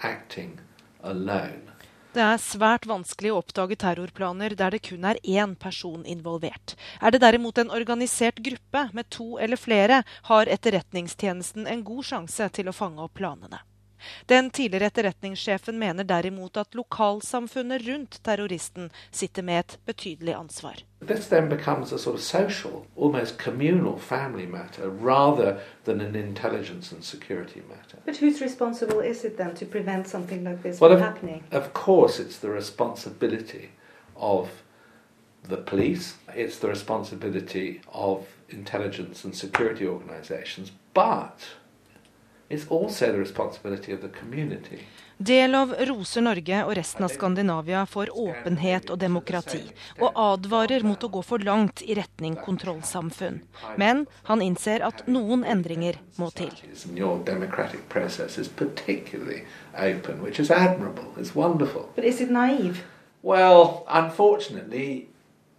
[0.02, 0.60] acting
[1.02, 1.69] alone.
[2.10, 6.74] Det er svært vanskelig å oppdage terrorplaner der det kun er én person involvert.
[6.98, 12.50] Er det derimot en organisert gruppe med to eller flere, har Etterretningstjenesten en god sjanse
[12.56, 13.62] til å fange opp planene.
[14.26, 20.74] Den tidligere etterretningssjefen mener derimot at lokalsamfunnet rundt terroristen sitter med et betydelig ansvar.
[21.06, 26.94] This then becomes a sort of social, almost communal family matter rather than an intelligence
[26.94, 27.98] and security matter.
[28.06, 31.42] But whose responsible is it then to prevent something like this Well, from of, happening?
[31.52, 33.68] of course, it's the responsibility
[34.16, 34.48] of
[35.48, 41.38] the police, it's the responsibility of intelligence and security organizations, but
[45.18, 49.60] Delov roser Norge og resten av Skandinavia for åpenhet og demokrati,
[50.00, 53.38] og advarer mot å gå for langt i retning kontrollsamfunn.
[53.78, 56.50] Men han innser at noen endringer må til.
[56.88, 59.44] And your democratic process is particularly
[59.76, 61.88] open, which is admirable, it's wonderful.
[61.94, 62.82] But is it naive?
[63.22, 65.08] Well, unfortunately,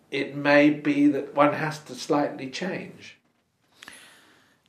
[0.09, 3.20] it may be that one has to slightly change.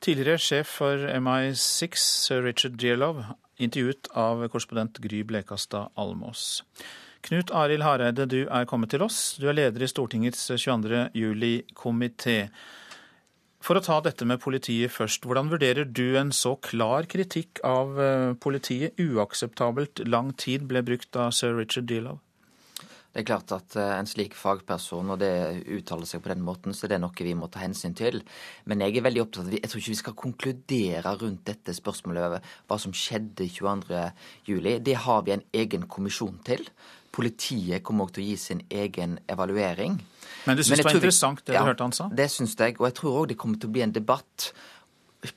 [0.03, 3.21] Tidligere sjef for MI6, sir Richard Dearlov,
[3.55, 6.59] intervjuet av korrespondent Gry Blekastad Almås.
[7.23, 9.37] Knut Arild Hareide, du er kommet til oss.
[9.39, 11.05] Du er leder i Stortingets 22.
[11.15, 12.49] juli-komité.
[13.63, 17.95] For å ta dette med politiet først, hvordan vurderer du en så klar kritikk av
[17.95, 18.99] eh, politiet?
[18.99, 22.19] Uakseptabelt lang tid ble brukt av sir Richard Dearlov?
[23.13, 25.29] Det er klart at eh, en slik fagperson, og det
[25.69, 28.23] uttaler seg på den måten, så det er noe vi må ta hensyn til.
[28.65, 32.25] Men jeg er veldig opptatt av Jeg tror ikke vi skal konkludere rundt dette spørsmålet
[32.25, 34.81] over hva som skjedde 22.07.
[34.81, 36.65] Det har vi en egen kommisjon til.
[37.13, 39.99] Politiet kommer også til å gi sin egen evaluering.
[40.47, 42.07] Men du syns det var interessant det du hørte han sa?
[42.09, 44.49] Det syns jeg, og jeg tror òg det kommer til å bli en debatt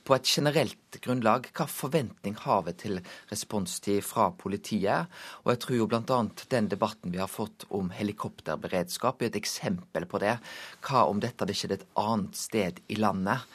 [0.03, 1.47] på et generelt grunnlag.
[1.55, 2.99] Hva forventning har vi til
[3.31, 5.07] responstid fra politiet?
[5.45, 6.19] Og jeg tror jo bl.a.
[6.51, 10.37] den debatten vi har fått om helikopterberedskap er et eksempel på det.
[10.83, 13.45] Hva om dette hadde skjedd et annet sted i landet?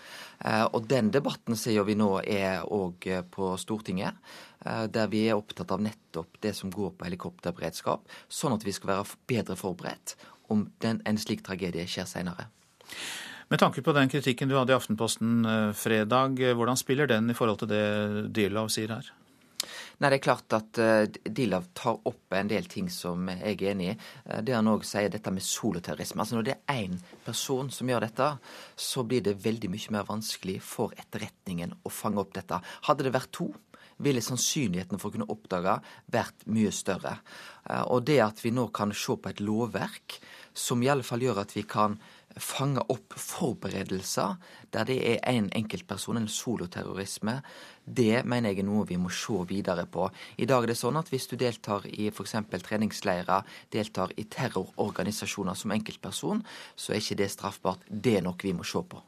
[0.44, 4.16] Eh, Og den debatten ser vi nå er òg på Stortinget,
[4.64, 8.72] eh, der vi er opptatt av nettopp det som går på helikopterberedskap, sånn at vi
[8.72, 10.16] skal være bedre forberedt
[10.50, 12.48] om den, en slik tragedie skjer seinere.
[13.52, 17.28] Med tanke på den kritikken du hadde i Aftenposten eh, fredag, eh, hvordan spiller den
[17.28, 17.82] i forhold til det
[18.32, 19.10] Dearlov sier her?
[20.00, 23.74] Nei, det er klart at uh, Dilav tar opp en del ting som jeg er
[23.74, 23.96] enig i.
[24.24, 26.24] Eh, det han òg sier, dette med soloterrorisme.
[26.24, 28.30] Altså Når det er én person som gjør dette,
[28.74, 32.58] så blir det veldig mye mer vanskelig for etterretningen å fange opp dette.
[32.88, 33.50] Hadde det vært to,
[34.02, 35.76] ville sannsynligheten for å kunne oppdage
[36.10, 37.18] vært mye større.
[37.68, 40.18] Eh, Og det at vi nå kan se på et lovverk
[40.52, 42.00] som i alle fall gjør at vi kan
[42.40, 44.36] fange opp forberedelser
[44.72, 47.40] der det er en enkeltperson, en soloterrorisme,
[47.84, 50.08] det mener jeg er noe vi må se videre på.
[50.38, 52.36] I dag er det sånn at hvis du deltar i f.eks.
[52.64, 56.44] treningsleirer, deltar i terrororganisasjoner som enkeltperson,
[56.76, 57.82] så er ikke det straffbart.
[57.88, 59.02] Det er noe vi må se på.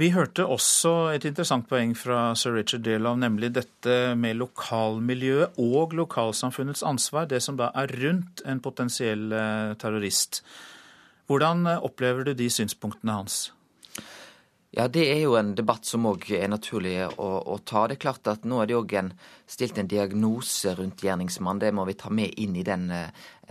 [0.00, 5.92] Vi hørte også et interessant poeng fra sir Richard Delow, nemlig dette med lokalmiljøet og
[5.98, 10.40] lokalsamfunnets ansvar, det som da er rundt en potensiell eh, terrorist.
[11.30, 13.50] Hvordan eh, opplever du de synspunktene hans?
[14.72, 17.84] Ja, Det er jo en debatt som òg er naturlig å, å, ta.
[17.84, 18.94] Det er klart at Nå er det òg
[19.44, 21.60] stilt en diagnose rundt gjerningsmann.
[21.60, 23.10] Det må vi ta med inn i den eh,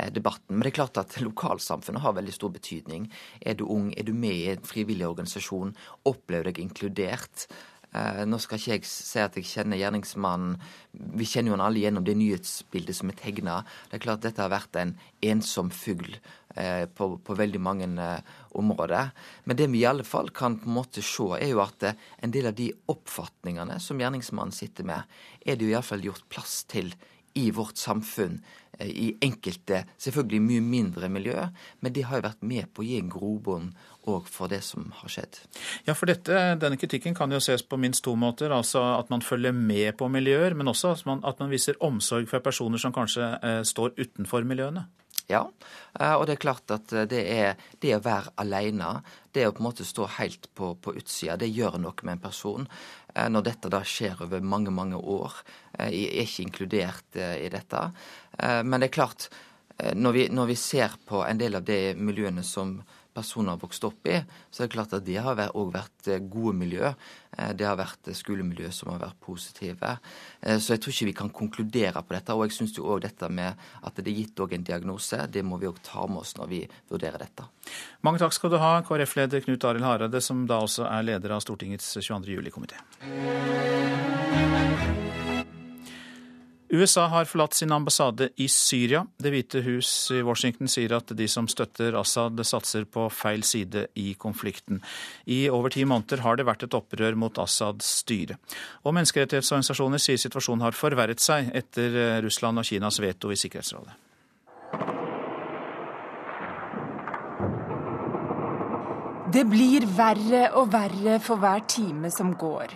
[0.09, 0.55] debatten.
[0.55, 3.05] Men det er klart at lokalsamfunnet har veldig stor betydning.
[3.37, 5.75] Er du ung, er du med i en frivillig organisasjon,
[6.09, 7.45] opplever deg inkludert.
[7.91, 10.55] Eh, nå skal ikke jeg si at jeg kjenner gjerningsmannen.
[11.19, 13.57] Vi kjenner jo han alle gjennom det nyhetsbildet som er tegna.
[13.89, 14.93] Det er klart dette har vært en
[15.33, 16.15] ensom fugl
[16.55, 19.11] eh, på, på, veldig mange eh, områder.
[19.43, 22.31] Men det vi i alle fall kan på en måte se, er jo at en
[22.31, 26.93] del av de oppfatningene som gjerningsmannen sitter med, er det jo iallfall gjort plass til
[27.39, 28.39] i vårt samfunn
[28.81, 31.37] i enkelte, selvfølgelig mye mindre miljø,
[31.79, 33.69] men det har jo vært med på å gi en grobunn
[34.09, 35.41] òg for det som har skjedd.
[35.85, 38.51] Ja, for dette, Denne kritikken kan jo ses på minst to måter.
[38.51, 42.27] altså At man følger med på miljøer, men også at man, at man viser omsorg
[42.29, 44.87] for personer som kanskje eh, står utenfor miljøene.
[45.31, 45.45] Ja,
[45.99, 48.93] eh, og det er klart at eh, det, er, det å være alene,
[49.35, 52.23] det å på en måte stå helt på, på utsida, det gjør noe med en
[52.23, 52.67] person.
[53.13, 55.37] Eh, når dette da skjer over mange, mange år.
[55.79, 57.79] Jeg er ikke inkludert i dette.
[58.67, 59.29] Men det er klart,
[59.95, 62.75] når vi, når vi ser på en del av de miljøene som
[63.13, 64.19] personer har vokst opp i,
[64.51, 66.91] så er det klart at det har òg vært eh, gode miljø.
[67.37, 69.97] Eh, det har vært eh, skolemiljø som har vært positive.
[70.41, 72.35] Så jeg tror ikke vi kan konkludere på dette.
[72.35, 75.69] Og jeg syns òg dette med at det er gitt en diagnose, det må vi
[75.69, 77.45] òg ta med oss når vi vurderer dette.
[78.01, 81.43] Mange takk skal du ha, KrF-leder Knut Arild Hareide, som da også er leder av
[81.45, 82.33] Stortingets 22.
[82.39, 82.81] juli-komité.
[86.71, 89.03] USA har forlatt sin ambassade i Syria.
[89.19, 93.89] Det hvite hus i Washington sier at de som støtter Assad, satser på feil side
[93.99, 94.79] i konflikten.
[95.27, 98.39] I over ti måneder har det vært et opprør mot Assads styre.
[98.85, 104.10] Og menneskerettighetsorganisasjoner sier situasjonen har forverret seg etter Russland og Kinas veto i Sikkerhetsrådet.
[109.31, 112.67] Det blir verre og verre for hver time som går.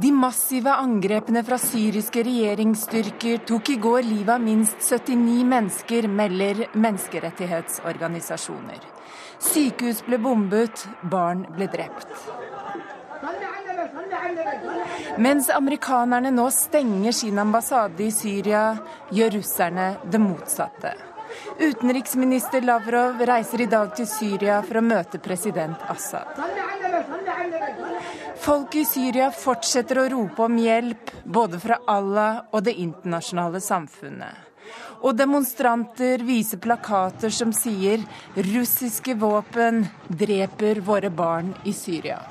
[0.00, 6.66] De massive angrepene fra syriske regjeringsstyrker tok i går livet av minst 79 mennesker, melder
[6.72, 8.80] menneskerettighetsorganisasjoner.
[9.42, 12.08] Sykehus ble bombet, barn ble drept.
[15.18, 18.76] Mens amerikanerne nå stenger sin ambassade i Syria,
[19.12, 21.11] gjør russerne det motsatte.
[21.58, 26.38] Utenriksminister Lavrov reiser i dag til Syria for å møte president Assad.
[28.42, 34.48] Folk i Syria fortsetter å rope om hjelp, både fra Allah og det internasjonale samfunnet.
[35.02, 38.02] Og demonstranter viser plakater som sier
[38.36, 42.22] 'russiske våpen dreper våre barn i Syria'.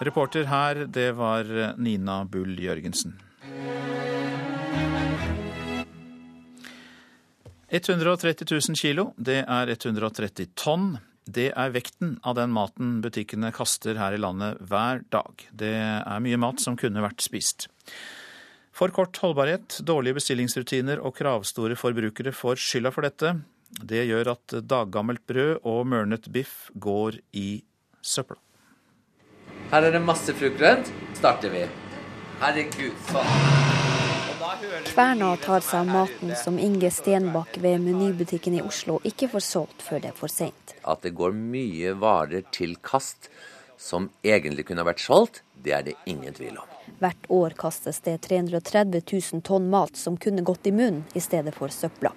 [0.00, 1.44] Reporter her, det var
[1.78, 3.14] Nina Bull Jørgensen.
[7.68, 10.96] 130 000 kilo, det er 130 tonn.
[11.26, 15.42] Det er vekten av den maten butikkene kaster her i landet hver dag.
[15.50, 17.66] Det er mye mat som kunne vært spist.
[18.76, 23.34] For kort holdbarhet, dårlige bestillingsrutiner og kravstore forbrukere får skylda for dette.
[23.82, 27.64] Det gjør at daggammelt brød og mørnet biff går i
[27.98, 28.38] søpla.
[29.72, 30.92] Her er det masse frukt.
[31.18, 31.66] Starter vi.
[32.38, 34.05] Herregud, sånn.
[34.86, 39.82] Kverna tar seg av maten som Inge Stenbakk ved Menybutikken i Oslo ikke får solgt
[39.82, 40.74] før det er for seint.
[40.86, 43.26] At det går mye varer til kast
[43.76, 46.70] som egentlig kunne vært solgt, det er det ingen tvil om.
[47.02, 51.54] Hvert år kastes det 330 000 tonn mat som kunne gått i munnen i stedet
[51.56, 52.14] for søpla.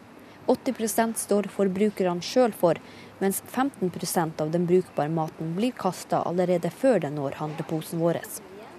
[0.49, 2.77] 80% står forbrukerne sjøl for,
[3.19, 8.21] mens 15% av den brukbare maten blir kasta allerede før den når handleposen vår.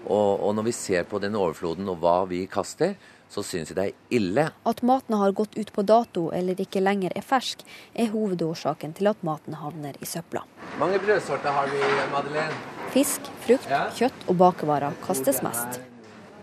[0.06, 2.96] Og, og når vi ser på den overfloden og hva vi kaster,
[3.30, 4.46] så syns jeg det er ille.
[4.66, 7.62] At maten har gått ut på dato eller ikke lenger er fersk,
[7.94, 10.42] er hovedårsaken til at maten havner i søpla.
[10.80, 11.80] Mange brødsorter har vi,
[12.12, 12.60] Madeleine?
[12.90, 13.86] Fisk, frukt, ja.
[13.94, 15.78] kjøtt og bakevarer kastes mest.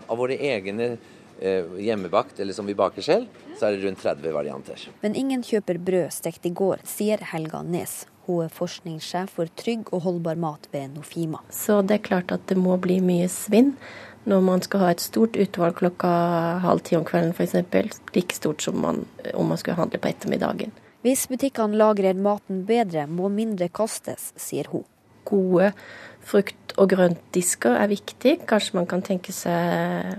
[0.08, 4.32] Av våre egne eh, hjemmebakt, eller som vi baker selv, så er det rundt 30
[4.32, 4.86] varianter.
[5.02, 8.06] Men ingen kjøper brød stekt i går, sier Helga Nes.
[8.28, 11.40] Hun er forskningssjef for trygg og holdbar mat ved Nofima.
[11.52, 13.74] Så det er klart at det må bli mye svinn
[14.28, 16.10] når man skal ha et stort utvalg klokka
[16.64, 17.56] halv ti om kvelden f.eks.,
[18.14, 20.74] like stort som man, om man skulle handle på ettermiddagen.
[21.06, 24.84] Hvis butikkene lagrer maten bedre, må mindre kastes, sier hun.
[25.28, 25.72] Gode
[26.24, 28.38] frukt- og grøntdisker er viktig.
[28.48, 30.18] Kanskje man kan tenke seg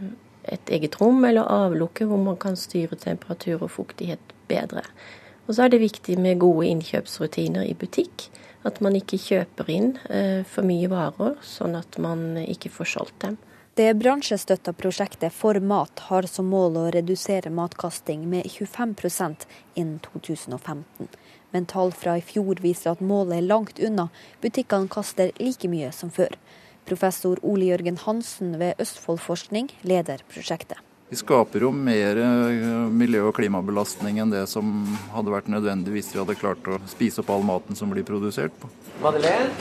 [0.50, 4.86] et eget rom eller avlukke hvor man kan styre temperatur og fuktighet bedre.
[5.48, 8.30] Og så er det viktig med gode innkjøpsrutiner i butikk.
[8.68, 13.22] At man ikke kjøper inn eh, for mye varer, sånn at man ikke får solgt
[13.24, 13.38] dem.
[13.80, 19.46] Det bransjestøtta prosjektet For mat har som mål å redusere matkasting med 25%
[19.80, 21.08] innen 2015.
[21.56, 24.10] Men tall fra i fjor viser at målet er langt unna.
[24.44, 26.36] Butikkene kaster like mye som før.
[26.92, 30.84] Professor Ole Jørgen Hansen ved Østfoldforskning leder prosjektet.
[31.08, 34.76] Vi skaper jo mer eh, miljø- og klimabelastning enn det som
[35.16, 38.52] hadde vært nødvendig hvis vi hadde klart å spise opp all maten som blir produsert.
[38.60, 38.68] på.
[39.00, 39.56] Madeleine?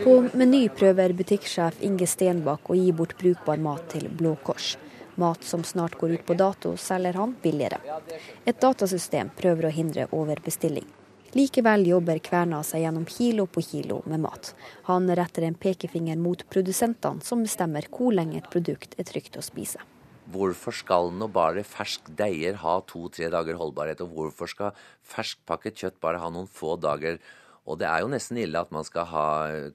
[0.00, 4.76] På Meny prøver butikksjef Inge Stenbakk å gi bort brukbar mat til Blå Kors.
[5.20, 7.78] Mat som snart går ut på dato, selger han billigere.
[8.48, 10.86] Et datasystem prøver å hindre overbestilling.
[11.36, 14.54] Likevel jobber Kverna seg gjennom kilo på kilo med mat.
[14.88, 19.44] Han retter en pekefinger mot produsentene, som bestemmer hvor lenge et produkt er trygt å
[19.44, 19.82] spise.
[20.32, 26.00] Hvorfor skal nå bare fersk deier ha to-tre dager holdbarhet, og hvorfor skal ferskpakket kjøtt
[26.00, 27.38] bare ha noen få dager holdbarhet?
[27.66, 29.26] Og det er jo nesten ille at man skal ha,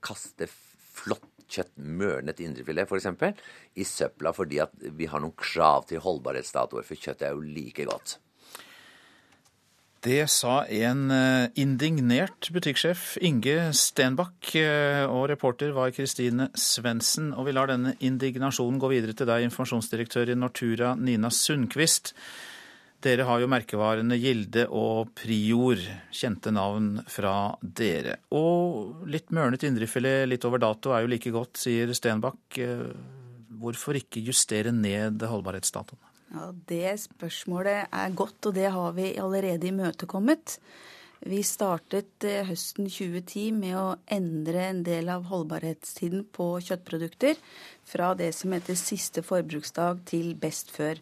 [0.04, 3.44] kaste flott kjøtt, mørnet indrefilet f.eks.,
[3.80, 7.88] i søpla fordi at vi har noen krav til holdbarhetsdatoer, for kjøttet er jo like
[7.88, 8.18] godt.
[10.08, 17.32] Det sa en eh, indignert butikksjef, Inge Stenbakk, eh, og reporter var Kristine Svendsen.
[17.34, 22.14] Og vi lar denne indignasjonen gå videre til deg, informasjonsdirektør i Nortura, Nina Sundquist.
[22.98, 25.78] Dere har jo merkevarene Gilde og Prior,
[26.10, 28.16] kjente navn fra dere.
[28.34, 32.58] Og litt mørnet indrefilet litt over dato er jo like godt, sier Stenbakk.
[32.58, 32.88] Eh,
[33.62, 36.02] hvorfor ikke justere ned holdbarhetsdatoen?
[36.34, 40.58] Ja, Det spørsmålet er godt, og det har vi allerede imøtekommet.
[41.22, 47.38] Vi startet eh, høsten 2010 med å endre en del av holdbarhetstiden på kjøttprodukter
[47.86, 50.98] fra det som heter siste forbruksdag til best før.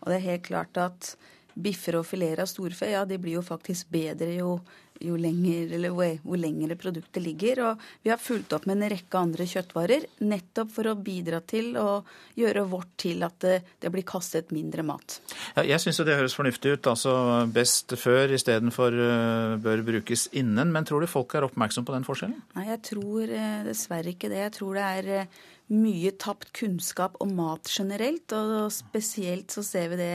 [0.00, 1.16] Og det er helt klart at
[1.58, 4.58] biffer og fileter av storfe ja, de blir jo faktisk bedre jo,
[5.02, 7.62] jo lenger, eller hvor, hvor lengre produktet ligger.
[7.66, 11.74] Og vi har fulgt opp med en rekke andre kjøttvarer nettopp for å bidra til
[11.80, 12.00] å
[12.38, 15.18] gjøre vårt til at det, det blir kastet mindre mat.
[15.56, 16.90] Ja, jeg syns det høres fornuftig ut.
[16.90, 17.14] Altså
[17.54, 20.72] best før istedenfor uh, bør brukes innen.
[20.74, 22.42] Men tror du folk er oppmerksom på den forskjellen?
[22.58, 24.44] Nei, jeg tror uh, dessverre ikke det.
[24.46, 28.32] Jeg tror det er uh, mye tapt kunnskap om mat generelt.
[28.36, 30.12] Og spesielt så ser vi det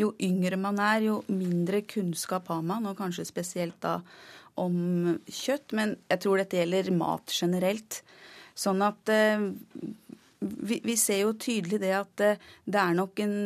[0.00, 2.88] jo yngre man er, jo mindre kunnskap har man.
[2.90, 4.00] Og kanskje spesielt da
[4.60, 5.74] om kjøtt.
[5.76, 8.02] Men jeg tror dette gjelder mat generelt.
[8.54, 9.48] Sånn at eh,
[10.44, 13.36] vi, vi, ser jo tydelig det at eh, det er nok en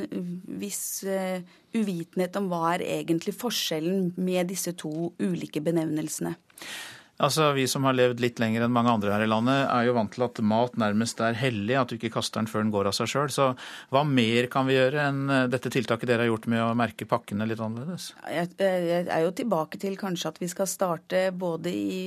[0.60, 1.40] viss eh,
[1.76, 6.34] uvitenhet om hva er egentlig forskjellen med disse to ulike benevnelsene.
[7.18, 9.96] Altså, Vi som har levd litt lenger enn mange andre her i landet, er jo
[9.96, 12.90] vant til at mat nærmest er hellig, at du ikke kaster den før den går
[12.90, 13.32] av seg sjøl.
[13.34, 13.48] Så
[13.94, 17.08] hva mer kan vi gjøre enn eh, dette tiltaket dere har gjort med å merke
[17.10, 18.12] pakkene litt annerledes?
[18.30, 22.04] Jeg, jeg er jo tilbake til kanskje at vi skal starte både i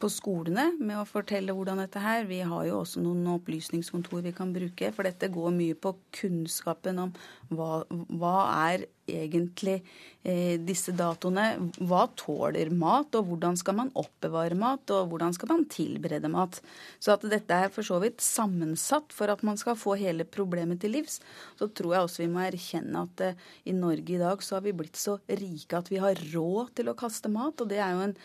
[0.00, 2.24] på skolene med å fortelle hvordan dette her.
[2.28, 7.02] Vi har jo også noen opplysningskontor vi kan bruke, for dette går mye på kunnskapen
[7.04, 7.12] om
[7.52, 8.36] hva, hva
[8.70, 9.80] er egentlig
[10.22, 11.46] eh, disse datoene.
[11.78, 16.60] Hva tåler mat, og hvordan skal man oppbevare mat, og hvordan skal man tilberede mat.
[17.02, 20.82] Så at dette er for så vidt sammensatt for at man skal få hele problemet
[20.82, 21.20] til livs.
[21.58, 24.66] Så tror jeg også vi må erkjenne at eh, i Norge i dag så har
[24.66, 27.96] vi blitt så rike at vi har råd til å kaste mat, og det er
[27.96, 28.16] jo en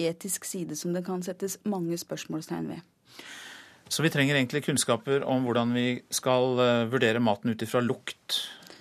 [0.00, 3.24] etisk side som det kan settes mange spørsmålstegn ved.
[3.88, 8.40] Så vi trenger egentlig kunnskaper om hvordan vi skal eh, vurdere maten ut ifra lukt,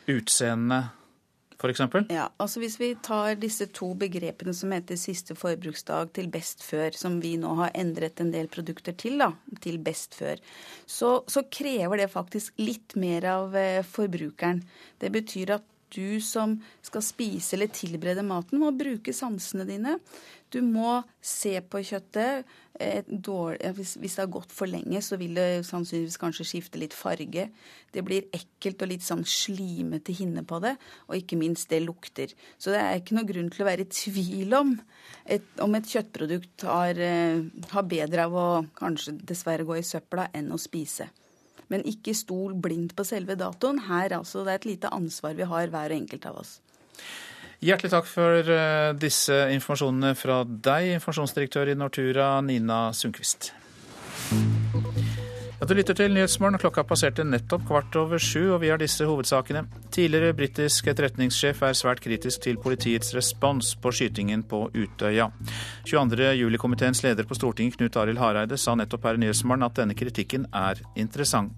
[0.09, 0.86] utseende
[1.64, 2.11] f.eks.?
[2.11, 6.91] Ja, altså hvis vi tar disse to begrepene som heter siste forbruksdag til best før,
[6.97, 9.32] som vi nå har endret en del produkter til, da,
[9.64, 10.41] til best før,
[10.86, 14.64] så, så krever det faktisk litt mer av eh, forbrukeren.
[14.99, 19.99] Det betyr at du som skal spise eller tilberede maten, må bruke sansene dine.
[20.54, 22.45] Du må se på kjøttet.
[23.08, 26.93] Dårlig, hvis, hvis, det har gått for lenge, så vil det sannsynligvis kanskje skifte litt
[26.93, 27.47] farge.
[27.93, 30.76] Det blir ekkelt og litt sånn slimete hinne på det,
[31.08, 32.34] og ikke minst, det lukter.
[32.58, 34.74] Så det er ikke noe grunn til å være i tvil om
[35.26, 38.47] et, om et kjøttprodukt har, eh, har bedre av å
[38.78, 41.10] kanskje dessverre gå i søpla enn å spise.
[41.74, 43.86] Men ikke stol blindt på selve datoen.
[43.88, 46.60] Her altså, Det er et lite ansvar vi har, hver og enkelt av oss.
[47.64, 53.53] Hjertelig takk for eh, disse informasjonene fra deg, informasjonsdirektør i Nortura, Nina Sundquist.
[55.61, 56.59] Ja, du lytter til Nyhetsmorgen.
[56.59, 59.61] Klokka passerte nettopp kvart over sju, og vi har disse hovedsakene.
[59.95, 65.30] Tidligere britisk etterretningssjef er svært kritisk til politiets respons på skytingen på Utøya.
[65.88, 66.34] 22.
[66.41, 70.49] juli-komiteens leder på Stortinget, Knut Arild Hareide, sa nettopp her i Nyhetsmorgen at denne kritikken
[70.51, 71.55] er interessant.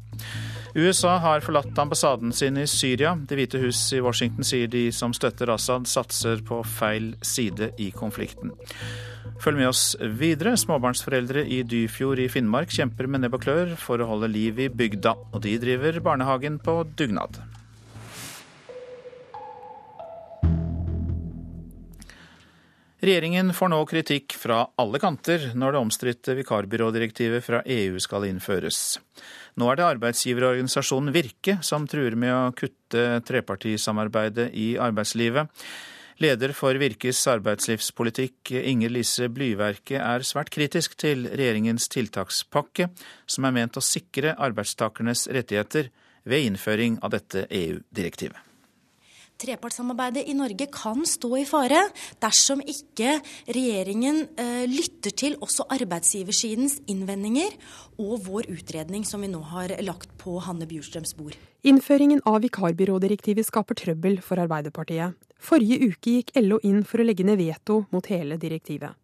[0.76, 3.14] USA har forlatt ambassaden sin i Syria.
[3.16, 7.94] Det hvite hus i Washington sier de som støtter Assad, satser på feil side i
[7.96, 8.52] konflikten.
[9.40, 9.86] Følg med oss
[10.20, 10.58] videre.
[10.60, 14.68] Småbarnsforeldre i Dyfjord i Finnmark kjemper med nebb og klør for å holde liv i
[14.68, 17.40] bygda, og de driver barnehagen på dugnad.
[23.06, 28.98] Regjeringen får nå kritikk fra alle kanter når det omstridte vikarbyrådirektivet fra EU skal innføres.
[29.56, 35.48] Nå er det arbeidsgiverorganisasjonen Virke som truer med å kutte trepartisamarbeidet i arbeidslivet.
[36.24, 42.88] Leder for Virkes arbeidslivspolitikk, Inger Lise Blyverket, er svært kritisk til regjeringens tiltakspakke,
[43.28, 45.92] som er ment å sikre arbeidstakernes rettigheter
[46.24, 48.40] ved innføring av dette EU-direktivet.
[49.42, 51.82] Trepartssamarbeidet i Norge kan stå i fare
[52.24, 53.18] dersom ikke
[53.52, 57.58] regjeringen eh, lytter til også arbeidsgiversidens innvendinger
[58.00, 61.36] og vår utredning som vi nå har lagt på Hanne Bjurstrøms bord.
[61.68, 65.18] Innføringen av vikarbyrådirektivet skaper trøbbel for Arbeiderpartiet.
[65.36, 68.96] Forrige uke gikk LO inn for å legge ned veto mot hele direktivet.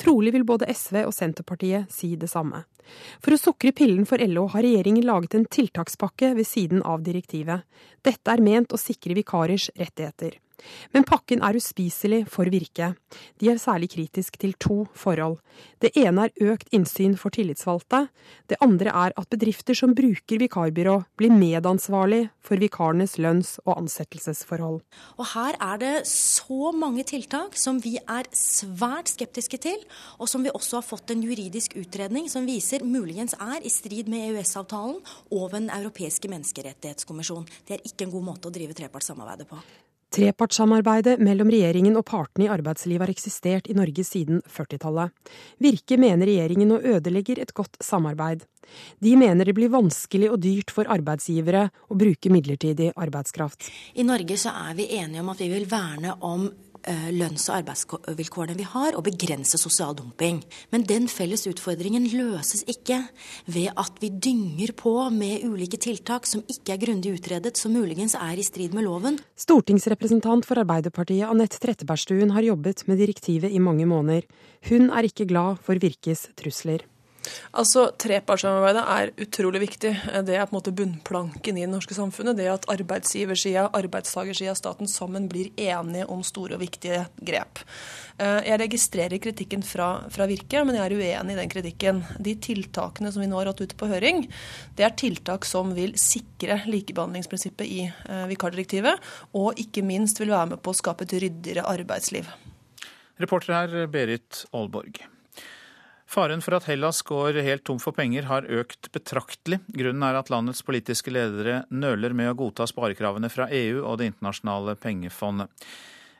[0.00, 2.64] Trolig vil både SV og Senterpartiet si det samme.
[3.24, 7.64] For å sukre pillen for LO har regjeringen laget en tiltakspakke ved siden av direktivet.
[8.04, 10.38] Dette er ment å sikre vikarers rettigheter.
[10.94, 12.94] Men pakken er uspiselig for Virke.
[13.40, 15.38] De er særlig kritisk til to forhold.
[15.82, 18.06] Det ene er økt innsyn for tillitsvalgte.
[18.50, 24.80] Det andre er at bedrifter som bruker vikarbyrå, blir medansvarlig for vikarenes lønns- og ansettelsesforhold.
[25.18, 29.80] Og her er det så mange tiltak som vi er svært skeptiske til,
[30.18, 34.10] og som vi også har fått en juridisk utredning som viser muligens er i strid
[34.10, 35.00] med EØS-avtalen
[35.30, 37.46] og Den europeiske menneskerettighetskommisjon.
[37.66, 39.60] Det er ikke en god måte å drive trepartssamarbeidet på.
[40.14, 45.10] Trepartssamarbeidet mellom regjeringen og partene i arbeidslivet har eksistert i Norge siden 40-tallet.
[45.64, 48.44] Virke mener regjeringen nå ødelegger et godt samarbeid.
[49.02, 53.66] De mener det blir vanskelig og dyrt for arbeidsgivere å bruke midlertidig arbeidskraft.
[53.98, 56.46] I Norge så er vi enige om at vi vil verne om
[57.14, 60.42] lønns- og arbeidsvilkårene vi har, og begrense sosial dumping.
[60.72, 63.00] Men den felles utfordringen løses ikke
[63.46, 68.16] ved at vi dynger på med ulike tiltak som ikke er grundig utredet, som muligens
[68.18, 69.18] er i strid med loven.
[69.36, 74.26] Stortingsrepresentant for Arbeiderpartiet Anette Trettebergstuen har jobbet med direktivet i mange måneder.
[74.68, 76.84] Hun er ikke glad for Virkes trusler.
[77.54, 79.92] Altså, Trepartssamarbeidet er utrolig viktig.
[80.26, 82.36] Det er på en måte bunnplanken i det norske samfunnet.
[82.38, 87.62] Det at arbeidsgiversida, arbeidstakersida og staten sammen blir enige om store og viktige grep.
[88.18, 92.02] Eh, jeg registrerer kritikken fra, fra, Virke, men jeg er uenig i den kritikken.
[92.22, 94.26] De tiltakene som vi nå har hatt ute på høring,
[94.78, 100.54] det er tiltak som vil sikre likebehandlingsprinsippet i eh, vikardirektivet, og ikke minst vil være
[100.54, 102.28] med på å skape et ryddigere arbeidsliv.
[103.22, 105.04] Reporter her Berit Aalborg.
[106.06, 109.58] Faren for at Hellas går helt tom for penger har økt betraktelig.
[109.72, 114.12] Grunnen er at landets politiske ledere nøler med å godta sparekravene fra EU og Det
[114.12, 115.50] internasjonale pengefondet.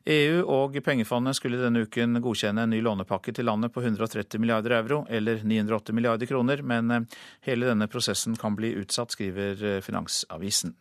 [0.05, 4.77] EU og pengefondet skulle denne uken godkjenne en ny lånepakke til landet på 130 milliarder
[4.77, 7.07] euro, eller 908 milliarder kroner, men eh,
[7.49, 10.75] hele denne prosessen kan bli utsatt, skriver eh, Finansavisen.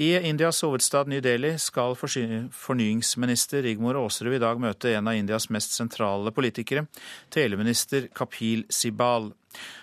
[0.00, 5.50] I Indias hovedstad New Delhi skal fornyingsminister Rigmor Aasrud i dag møte en av Indias
[5.52, 6.86] mest sentrale politikere,
[7.28, 9.28] teleminister Kapil Sibal.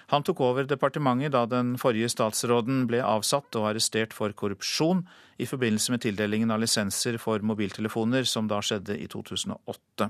[0.09, 5.05] Han tok over departementet da den forrige statsråden ble avsatt og arrestert for korrupsjon
[5.37, 10.09] i forbindelse med tildelingen av lisenser for mobiltelefoner, som da skjedde i 2008.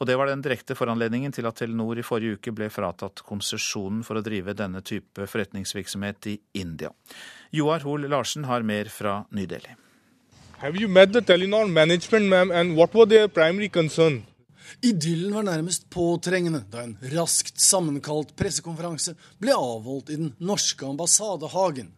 [0.00, 4.00] Og Det var den direkte foranledningen til at Telenor i forrige uke ble fratatt konsesjonen
[4.06, 6.88] for å drive denne type forretningsvirksomhet i India.
[7.52, 9.76] Joar Hoel Larsen har mer fra Ny-Delhi.
[14.80, 21.90] Idyllen var nærmest påtrengende da en raskt sammenkalt pressekonferanse ble avholdt i den norske ambassadehagen.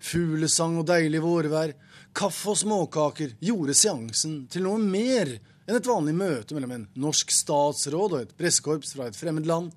[0.00, 1.74] Fuglesang og deilig vårvær,
[2.16, 5.34] kaffe og småkaker gjorde seansen til noe mer
[5.66, 9.72] enn et vanlig møte mellom en norsk statsråd og et pressekorps fra et fremmed land,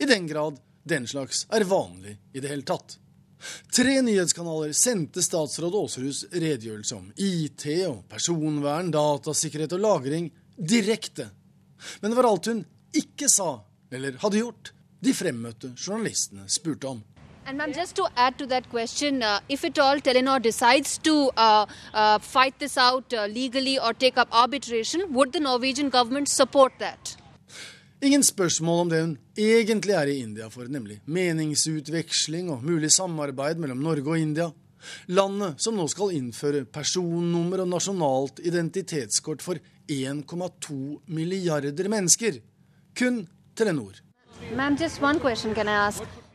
[0.00, 2.96] i den grad den slags er vanlig i det hele tatt.
[3.72, 11.30] Tre nyhetskanaler sendte statsråd Aasruds redegjørelse om IT og personvern, datasikkerhet og lagring direkte.
[12.00, 12.64] Men det var alt hun
[12.96, 13.54] ikke sa
[13.90, 17.00] eller hadde gjort, de fremmøtte journalistene spurte om.
[17.50, 21.32] And ma'am, just to add to that question, uh, if at all Telenor decides to
[21.36, 26.28] uh, uh, fight this out uh, legally or take up arbitration, would the Norwegian government
[26.28, 27.16] support that?
[28.02, 33.58] Ingen spørsmål om det hun egentlig er i India for, nemlig meningsutveksling og mulig samarbeid
[33.58, 34.46] mellom Norge og India.
[35.08, 39.58] Landet som nå skal innføre personnummer og nasjonalt identitetskort for
[39.90, 40.80] 1,2
[41.10, 42.38] milliarder mennesker.
[42.94, 43.24] Kun
[43.56, 43.98] Telenor.
[44.54, 46.29] Ma'am, just one question can I ask?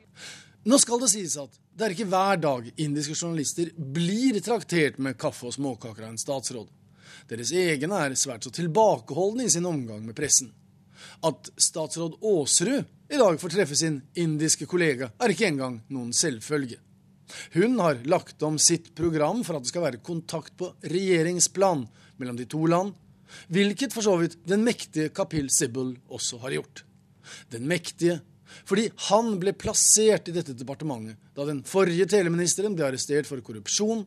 [0.65, 5.17] Nå skal det sies at det er ikke hver dag indiske journalister blir traktert med
[5.21, 6.71] kaffe og småkaker av en statsråd.
[7.29, 10.49] Deres egne er svært så tilbakeholdne i sin omgang med pressen.
[11.21, 16.79] At statsråd Aasrud i dag får treffe sin indiske kollega, er ikke engang noen selvfølge.
[17.53, 21.85] Hun har lagt om sitt program for at det skal være kontakt på regjeringsplan
[22.17, 22.95] mellom de to land,
[23.53, 26.85] hvilket for så vidt den mektige Kapil Sibbel også har gjort.
[27.53, 28.23] Den mektige
[28.67, 34.05] fordi han ble plassert i dette departementet da den forrige teleministeren ble arrestert for korrupsjon,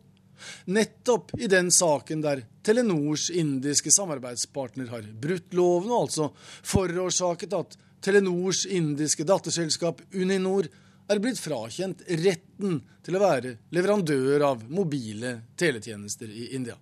[0.70, 6.30] nettopp i den saken der Telenors indiske samarbeidspartner har brutt loven og altså
[6.62, 10.68] forårsaket at Telenors indiske datterselskap Uninor
[11.08, 16.76] er blitt frakjent retten til å være leverandør av mobile teletjenester i India.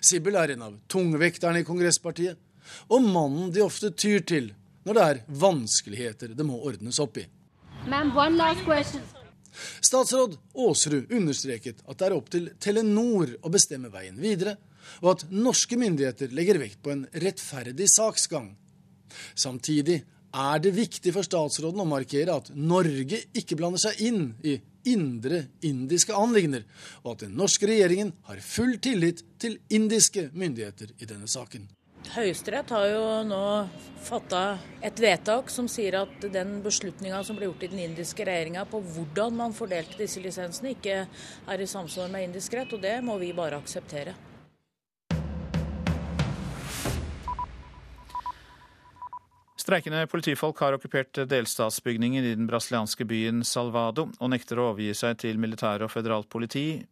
[0.00, 2.38] Sibbel er en av tungvekterne i Kongresspartiet,
[2.90, 4.48] og mannen de ofte tyr til
[4.86, 7.26] når det er vanskeligheter det må ordnes opp i.
[9.80, 14.56] Statsråd Aasrud understreket at det er opp til Telenor å bestemme veien videre,
[15.02, 18.52] og at norske myndigheter legger vekt på en rettferdig saksgang.
[19.34, 20.02] Samtidig
[20.36, 25.46] er det viktig for statsråden å markere at Norge ikke blander seg inn i indre
[25.66, 26.66] indiske anliggender,
[27.02, 31.66] og at den norske regjeringen har full tillit til indiske myndigheter i denne saken.
[32.14, 33.42] Høyesterett har jo nå
[34.06, 38.62] fatta et vedtak som sier at den beslutninga som ble gjort i den indiske regjeringa
[38.70, 42.94] på hvordan man fordelte disse lisensene, ikke er i samsvar med indisk rett, og det
[43.04, 44.14] må vi bare akseptere.
[49.66, 55.18] Streikende politifolk har okkupert delstatsbygninger i den brasilianske byen Salvado og nekter å overgi seg
[55.24, 56.84] til militære og føderalt politi.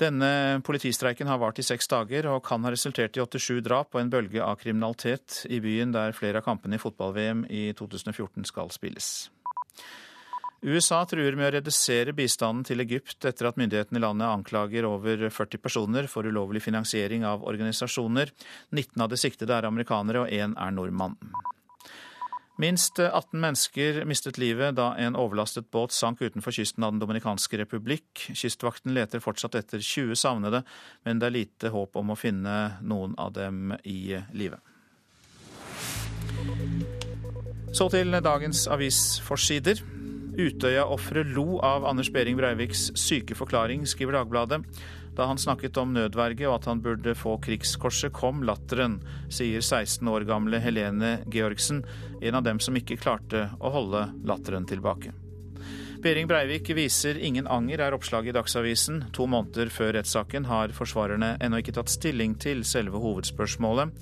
[0.00, 4.00] Denne politistreiken har vart i seks dager og kan ha resultert i 87 drap og
[4.00, 8.72] en bølge av kriminalitet i byen der flere av kampene i fotball-VM i 2014 skal
[8.72, 9.12] spilles.
[10.62, 15.24] USA truer med å redusere bistanden til Egypt etter at myndighetene i landet anklager over
[15.26, 18.30] 40 personer for ulovlig finansiering av organisasjoner.
[18.70, 21.18] 19 av de siktede er amerikanere, og én er nordmann.
[22.62, 27.58] Minst 18 mennesker mistet livet da en overlastet båt sank utenfor kysten av Den dominikanske
[27.58, 28.28] republikk.
[28.38, 30.60] Kystvakten leter fortsatt etter 20 savnede,
[31.02, 34.60] men det er lite håp om å finne noen av dem i live.
[37.74, 39.82] Så til dagens avisforsider.
[40.32, 44.62] Utøya-ofre lo av Anders Behring Breiviks syke forklaring, skriver Dagbladet.
[45.16, 50.08] Da han snakket om nødverge og at han burde få krigskorset, kom latteren, sier 16
[50.08, 51.82] år gamle Helene Georgsen,
[52.22, 55.12] en av dem som ikke klarte å holde latteren tilbake.
[56.02, 59.04] Behring Breivik viser ingen anger, er oppslaget i Dagsavisen.
[59.14, 63.92] To måneder før rettssaken har forsvarerne ennå ikke tatt stilling til selve hovedspørsmålet,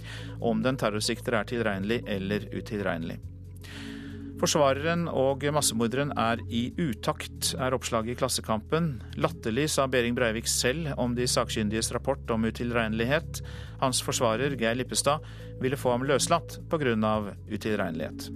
[0.40, 3.18] om den terrorsikter er tilregnelig eller utilregnelig.
[4.40, 8.94] Forsvareren og massemorderen er i utakt, er oppslaget i Klassekampen.
[9.20, 13.42] Latterlig, sa Behring Breivik selv om de sakkyndiges rapport om utilregnelighet.
[13.82, 15.20] Hans forsvarer, Geir Lippestad,
[15.60, 16.96] ville få ham løslatt pga.
[17.52, 18.30] utilregnelighet.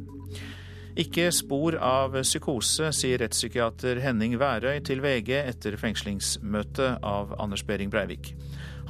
[1.00, 7.90] Ikke spor av psykose, sier rettspsykiater Henning Værøy til VG etter fengslingsmøtet av Anders Behring
[7.90, 8.34] Breivik.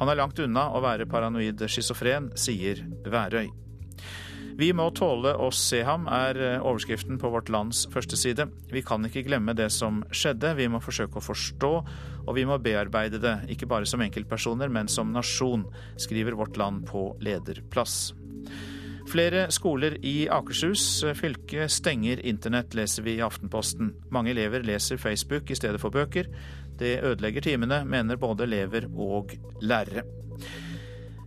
[0.03, 3.64] Han er langt unna å være paranoid schizofren, sier Værøy.
[4.55, 8.47] Vi må tåle å se ham, er eh, overskriften på Vårt Lands førsteside.
[8.71, 11.71] Vi kan ikke glemme det som skjedde, vi må forsøke å forstå,
[12.23, 15.67] og vi må bearbeide det, ikke bare som enkeltpersoner, men som nasjon,
[15.99, 18.13] skriver Vårt Land på lederplass.
[19.11, 23.91] Flere skoler i Akershus fylke stenger internett, leser vi i Aftenposten.
[24.15, 26.31] Mange elever leser Facebook i stedet for bøker.
[26.79, 30.07] Det ødelegger timene, mener både elever og lærere.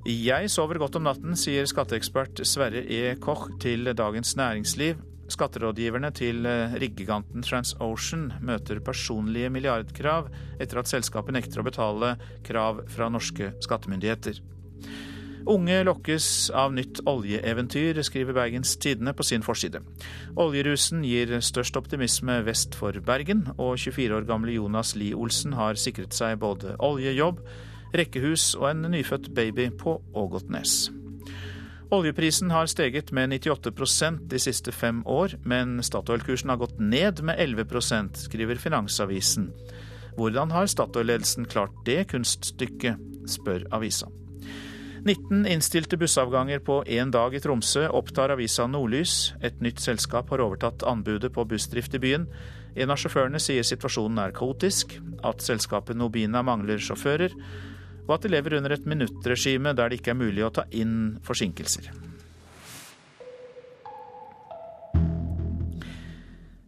[0.08, 3.18] Jeg sover godt om natten, sier skatteekspert Sverre E.
[3.20, 5.01] Koch til Dagens Næringsliv.
[5.28, 10.30] Skatterådgiverne til eh, riggiganten TransOcean møter personlige milliardkrav
[10.64, 12.14] etter at selskapet nekter å betale
[12.47, 14.39] krav fra norske skattemyndigheter.
[15.51, 19.84] Unge lokkes av nytt oljeeventyr, skriver Bergens Tidende på sin forside.
[20.39, 25.76] Oljerusen gir størst optimisme vest for Bergen, og 24 år gamle Jonas Lie Olsen har
[25.76, 27.43] sikret seg både oljejobb,
[27.95, 30.89] rekkehus og en nyfødt baby på Ågotnes.
[31.91, 37.39] Oljeprisen har steget med 98% de siste fem år, men Statoil-kursen har gått ned med
[37.39, 39.53] 11% skriver Finansavisen.
[40.17, 42.99] Hvordan har Statoil-ledelsen klart det kunststykket,
[43.31, 44.09] spør avisa.
[45.07, 49.33] 19 innstilte bussavganger på én dag i Tromsø opptar avisa Nordlys.
[49.39, 52.27] Et nytt selskap har overtatt anbudet på bussdrift i byen.
[52.75, 57.31] En av sjåførene sier situasjonen er kaotisk, at selskapet Nobina mangler sjåfører,
[58.08, 61.18] og at de lever under et minuttregime der det ikke er mulig å ta inn
[61.28, 61.91] forsinkelser.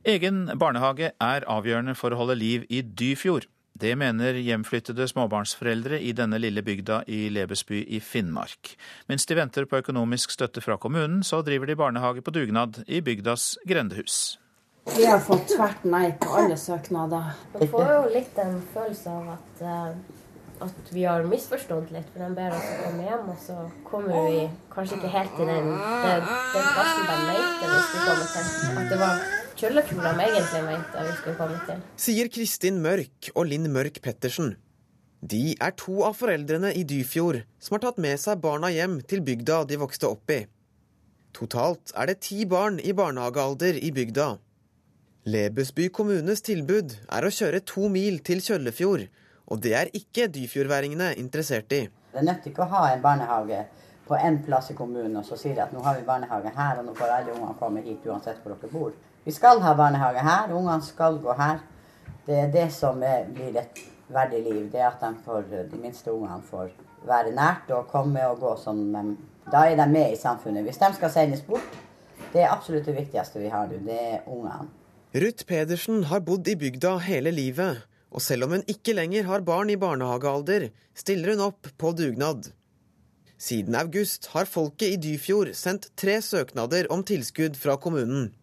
[0.10, 3.46] Egen barnehage er avgjørende for å holde liv i Dyfjord.
[3.80, 8.74] Det mener hjemflyttede småbarnsforeldre i denne lille bygda i Lebesby i Finnmark.
[9.08, 13.00] Mens de venter på økonomisk støtte fra kommunen, så driver de barnehage på dugnad i
[13.06, 14.40] bygdas grendehus.
[14.96, 17.36] Vi har fått tvert nei på alle søknader.
[17.54, 20.19] Man får jo litt en følelse av at, uh,
[20.64, 22.08] at vi har misforstått litt.
[22.14, 23.58] For de ber oss komme hjem, og så
[23.88, 28.32] kommer vi kanskje ikke helt til den, den, den plassen de mente vi skulle komme
[28.34, 28.80] til.
[28.84, 29.28] At det var
[29.60, 31.80] Kjøllefjord de egentlig mente vi skulle komme til.
[32.00, 34.54] Sier Kristin Mørk og Linn Mørk Pettersen.
[35.20, 39.20] De er to av foreldrene i Dyfjord som har tatt med seg barna hjem til
[39.26, 40.46] bygda de vokste opp i.
[41.36, 44.30] Totalt er det ti barn i barnehagealder i bygda.
[45.28, 49.10] Lebesby kommunes tilbud er å kjøre to mil til Kjøllefjord,
[49.50, 51.84] og det er ikke dyfjordværingene interessert i.
[52.14, 53.64] Det nytter ikke å ha en barnehage
[54.10, 56.80] på én plass i kommunen, og så sier de at nå har vi barnehage her,
[56.80, 58.94] og nå får alle ungene komme hit uansett hvor dere bor.
[59.26, 61.60] Vi skal ha barnehage her, ungene skal gå her.
[62.26, 64.64] Det er det som er, blir et verdig liv.
[64.72, 66.72] Det er at de, får, de minste ungene får
[67.08, 69.04] være nært og komme og gå som de
[69.50, 70.64] Da er de med i samfunnet.
[70.64, 71.78] Hvis de skal sendes bort,
[72.34, 73.80] det er absolutt det viktigste vi har nå.
[73.86, 74.70] Det er ungene.
[75.16, 77.89] Ruth Pedersen har bodd i bygda hele livet.
[78.10, 82.50] Og selv om hun ikke lenger har barn i barnehagealder, stiller hun opp på dugnad.
[83.40, 88.34] Siden august har folket i Dyfjord sendt tre søknader om tilskudd fra kommunen.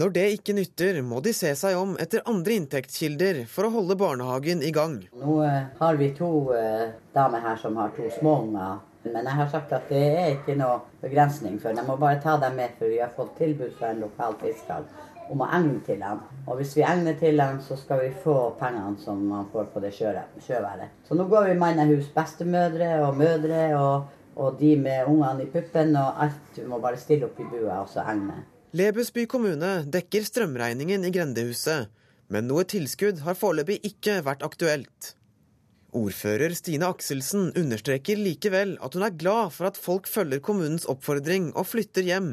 [0.00, 3.98] Når det ikke nytter, må de se seg om etter andre inntektskilder for å holde
[4.00, 4.96] barnehagen i gang.
[5.20, 8.80] Nå eh, har vi to uh, damer her som har to små unger.
[9.04, 11.82] Men jeg har sagt at det er ikke noe begrensning for dem.
[11.82, 14.86] Jeg må bare ta dem med, for vi har fått tilbud fra en lokal fisker
[15.30, 16.22] om å egne til den.
[16.46, 19.82] Og hvis vi egner til den, så skal vi få pengene som man får på
[19.84, 20.98] det sjøværet.
[21.06, 25.96] Så nå går vi mannehus, bestemødre og mødre og, og de med ungene i puppen
[26.00, 26.52] og alt.
[26.58, 28.42] Vi må bare stille opp i bua og så egne.
[28.72, 31.90] Lebesby kommune dekker strømregningen i grendehuset,
[32.32, 35.12] men noe tilskudd har foreløpig ikke vært aktuelt.
[35.92, 41.50] Ordfører Stine Akselsen understreker likevel at hun er glad for at folk følger kommunens oppfordring
[41.52, 42.30] og flytter hjem,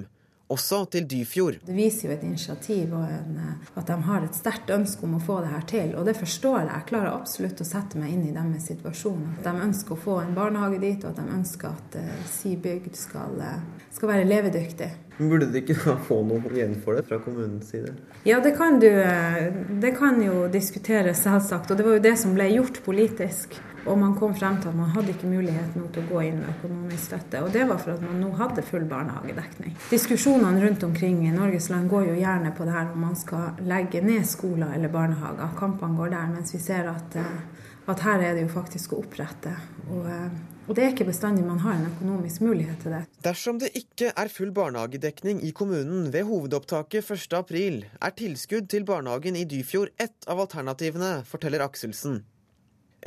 [0.50, 1.60] også til Dyfjord.
[1.66, 3.36] Det viser jo et initiativ og en,
[3.78, 5.92] at de har et sterkt ønske om å få det her til.
[6.00, 6.72] Og det forstår jeg.
[6.72, 9.28] Jeg klarer absolutt å sette meg inn i deres situasjon.
[9.38, 12.56] At de ønsker å få en barnehage dit, og at de ønsker at uh, si
[12.60, 14.90] bygd skal, uh, skal være levedyktig.
[15.20, 17.94] Men Burde de ikke da få noe igjen for det fra kommunens side?
[18.28, 19.50] Ja, det kan, du, eh,
[19.84, 21.72] det kan jo diskuteres, selvsagt.
[21.72, 23.60] Og det var jo det som ble gjort politisk.
[23.90, 26.42] Og man kom frem til at man hadde ikke mulighet nå til å gå inn
[26.44, 27.42] med økonomisk støtte.
[27.46, 29.74] Og det var for at man nå hadde full barnehagedekning.
[29.90, 33.64] Diskusjonene rundt omkring i Norges land går jo gjerne på det her om man skal
[33.66, 35.58] legge ned skoler eller barnehager.
[35.58, 39.02] Kampene går der, mens vi ser at, eh, at her er det jo faktisk å
[39.02, 39.58] opprette.
[39.90, 43.00] Og eh, og det er ikke bestandig man har en økonomisk mulighet til det.
[43.26, 49.40] Dersom det ikke er full barnehagedekning i kommunen ved hovedopptaket 1.4, er tilskudd til barnehagen
[49.40, 52.22] i Dyfjord ett av alternativene, forteller Akselsen.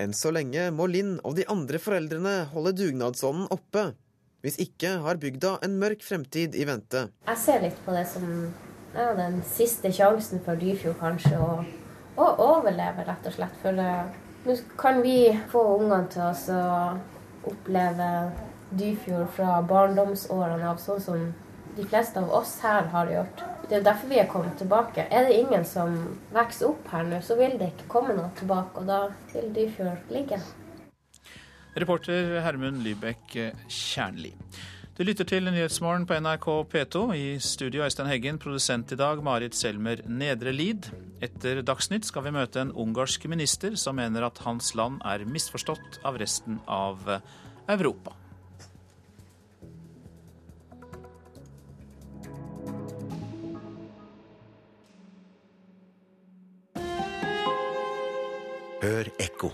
[0.01, 3.91] Enn så lenge må Linn og de andre foreldrene holde dugnadsånden oppe.
[4.43, 7.07] Hvis ikke har bygda en mørk fremtid i vente.
[7.29, 8.25] Jeg ser litt på det som
[8.97, 13.55] ja, den siste sjansen for Dyfjord, kanskje, å, overleve, rett og slett.
[13.63, 14.09] For uh,
[14.49, 16.65] nå kan vi få ungene til oss å
[17.53, 18.09] oppleve
[18.75, 21.25] Dyfjord fra barndomsårene av, sånn som
[21.77, 23.45] de fleste av oss her har gjort.
[23.73, 25.07] Det er derfor vi er kommet tilbake.
[25.09, 25.95] Er det ingen som
[26.29, 28.99] vokser opp her nå, så vil det ikke komme noe tilbake, og da
[29.31, 30.37] vil Dyfjord ligge.
[31.81, 33.33] Reporter Hermund Lybekk
[33.73, 34.35] Kjernli.
[34.93, 37.07] Du lytter til Nyhetsmorgen på NRK P2.
[37.17, 40.93] I studio Øystein Heggen, produsent i dag Marit Selmer Nedre Lid.
[41.25, 46.03] Etter Dagsnytt skal vi møte en ungarsk minister som mener at hans land er misforstått
[46.05, 47.09] av resten av
[47.73, 48.19] Europa.
[58.83, 59.53] Hør ekko.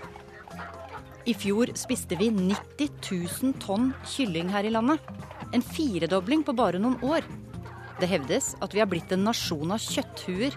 [1.28, 2.94] I fjor spiste vi 90
[3.44, 5.02] 000 tonn kylling her i landet.
[5.52, 7.26] En firedobling på bare noen år.
[8.00, 10.56] Det hevdes at vi har blitt en nasjon av kjøtthuer.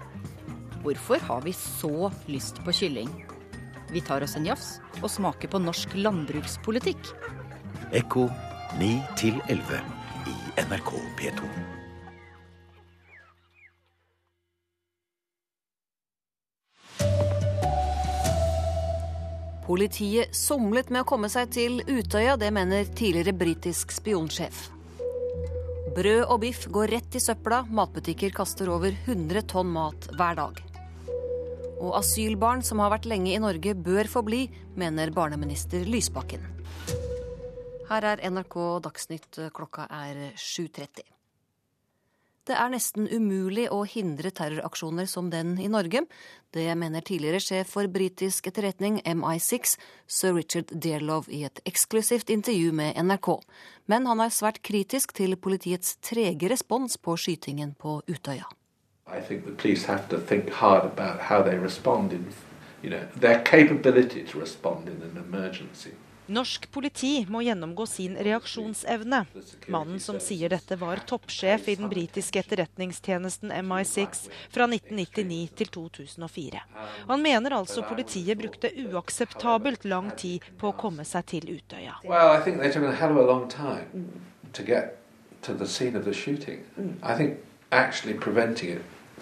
[0.85, 3.11] Hvorfor har vi så lyst på kylling?
[3.91, 7.11] Vi tar oss en jafs og smaker på norsk landbrukspolitikk.
[7.91, 8.29] Ekko
[8.79, 8.95] 9
[9.51, 9.83] 11
[10.31, 11.80] i NRK P2.
[19.71, 24.65] Politiet somlet med å komme seg til Utøya, det mener tidligere britisk spionsjef.
[25.95, 30.59] Brød og biff går rett i søpla, matbutikker kaster over 100 tonn mat hver dag.
[31.77, 34.41] Og asylbarn som har vært lenge i Norge bør få bli,
[34.75, 36.43] mener barneminister Lysbakken.
[37.87, 41.20] Her er NRK Dagsnytt, klokka er 7.30.
[42.49, 46.01] Det er nesten umulig å hindre terroraksjoner som den i Norge.
[46.49, 49.75] Det mener tidligere sjef for britisk etterretning MI6,
[50.09, 53.29] sir Richard Dearlove, i et eksklusivt intervju med NRK.
[53.85, 58.49] Men han er svært kritisk til politiets trege respons på skytingen på Utøya.
[59.05, 62.25] I think the police have to think hard about how they respond in,
[62.81, 64.39] you know, their capability to
[65.17, 65.91] emergency.
[66.31, 69.25] Norsk politi må gjennomgå sin reaksjonsevne.
[69.67, 76.61] Mannen som sier dette, var toppsjef i den britiske etterretningstjenesten MI6 fra 1999 til 2004.
[77.09, 81.99] Han mener altså politiet brukte uakseptabelt lang tid på å komme seg til Utøya.
[82.07, 82.39] Well,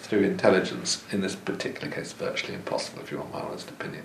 [0.00, 4.04] Through intelligence in this particular case virtually impossible, if you want my honest opinion.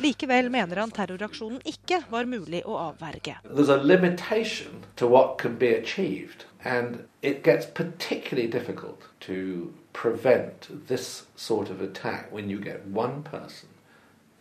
[0.00, 3.34] Likevel mener han terroraksjonen ikke var mulig å avverge.
[3.44, 10.86] There's a limitation to what can be achieved, and it gets particularly difficult to prevent
[10.88, 13.68] this sort of attack when you get one person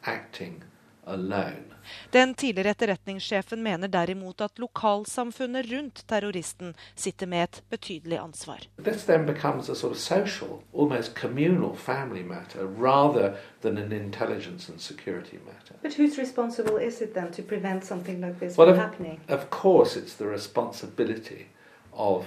[0.05, 0.63] acting
[1.05, 1.73] alone.
[2.11, 8.59] Den tidligere etterretningssjefen mener derimot at lokalsamfunnet rundt terroristen sitter med et betydelig ansvar.
[8.83, 14.71] This then becomes a sort of social, almost communal family matter rather than an intelligence
[14.71, 15.75] and security matter.
[15.81, 19.19] But whose responsible is it then to prevent something like this Well, from happening?
[19.29, 21.45] of course, it's the responsibility
[21.93, 22.25] of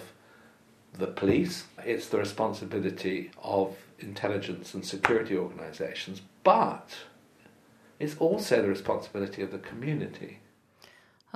[0.98, 6.88] the police, it's the responsibility of intelligence and security organizations, but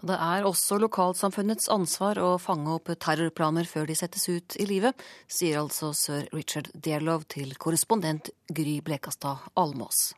[0.00, 4.96] Det er også lokalsamfunnets ansvar å fange opp terrorplaner før de settes ut i livet,
[5.28, 10.14] sier altså sir Richard Dearlow til korrespondent Gry Blekastad Almås.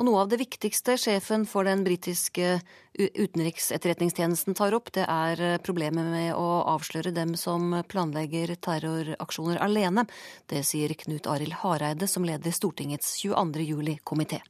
[0.00, 2.54] Og noe av det viktigste sjefen for den britiske
[2.96, 10.06] utenriksetterretningstjenesten tar opp, det er problemet med å avsløre dem som planlegger terroraksjoner alene.
[10.48, 13.68] Det sier Knut Arild Hareide, som leder Stortingets 22.
[13.68, 14.40] juli-komité.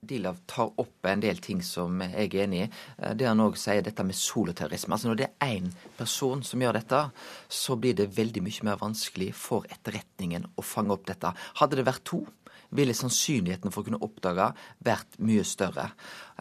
[0.00, 2.68] Dilav tar opp en del ting som jeg er enig i.
[3.02, 4.94] Eh, Det han òg sier, dette med soloterrorisme.
[4.96, 7.00] Altså når det er én person som gjør dette,
[7.48, 11.34] så blir det veldig mye mer vanskelig for etterretningen å fange opp dette.
[11.60, 12.24] Hadde det vært to,
[12.72, 15.90] ville sannsynligheten for å kunne oppdage vært mye større.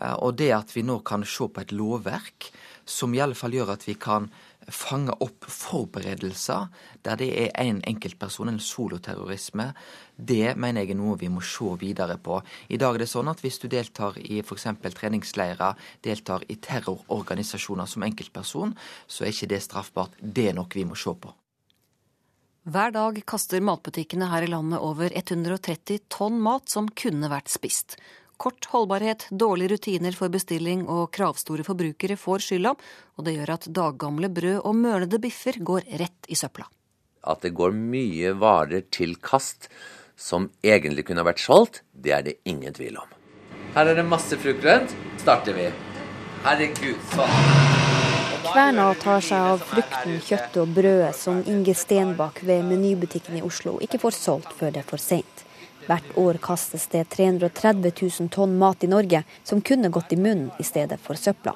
[0.01, 2.51] Eh, Og det at vi nå kan se på et lovverk
[2.85, 4.31] som i alle fall gjør at vi kan
[4.75, 6.67] fange opp forberedelser
[7.05, 9.71] der det er en enkeltperson, en soloterrorisme,
[10.15, 12.41] det mener jeg er noe vi må se videre på.
[12.69, 14.67] I dag er det sånn at hvis du deltar i f.eks.
[14.99, 18.75] treningsleirer, deltar i terrororganisasjoner som enkeltperson,
[19.07, 20.17] så er ikke det straffbart.
[20.19, 21.33] Det er noe vi må se på.
[22.69, 27.95] Hver dag kaster matbutikkene her i landet over 130 tonn mat som kunne vært spist.
[28.39, 32.71] Kort holdbarhet, dårlige rutiner for bestilling og kravstore forbrukere får skylda,
[33.19, 36.63] og det gjør at daggamle brød og mølede biffer går rett i søpla.
[37.27, 39.67] At det går mye varer til kast
[40.15, 43.11] som egentlig kunne vært solgt, det er det ingen tvil om.
[43.75, 44.95] Her er det masse fruktgrønt.
[45.19, 45.67] Starter vi.
[46.47, 47.35] Herregud, sånn.
[48.47, 53.75] Kverna tar seg av frukten, kjøttet og brødet som Inge Stenbakk ved Menybutikken i Oslo
[53.83, 55.43] ikke får solgt før det er for seint.
[55.89, 60.51] Hvert år kastes det 330 000 tonn mat i Norge som kunne gått i munnen
[60.61, 61.55] i stedet for søpla.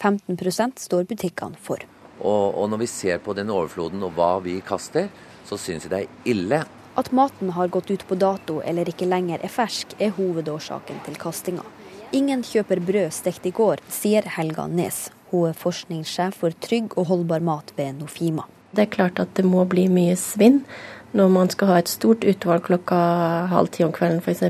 [0.00, 1.84] 15% står butikkene for.
[2.20, 5.10] Og, og når vi ser på den overfloden og hva vi kaster,
[5.44, 6.62] så syns jeg det er ille.
[6.96, 11.20] At maten har gått ut på dato eller ikke lenger er fersk, er hovedårsaken til
[11.20, 11.68] kastinga.
[12.16, 15.10] Ingen kjøper brød stekt i går, sier Helga Nes.
[15.28, 18.48] Hun er forskningssjef for trygg og holdbar mat ved Nofima.
[18.74, 20.62] Det er klart at det må bli mye svinn
[21.14, 22.96] når man skal ha et stort utvalg klokka
[23.52, 24.42] halv ti om kvelden f.eks.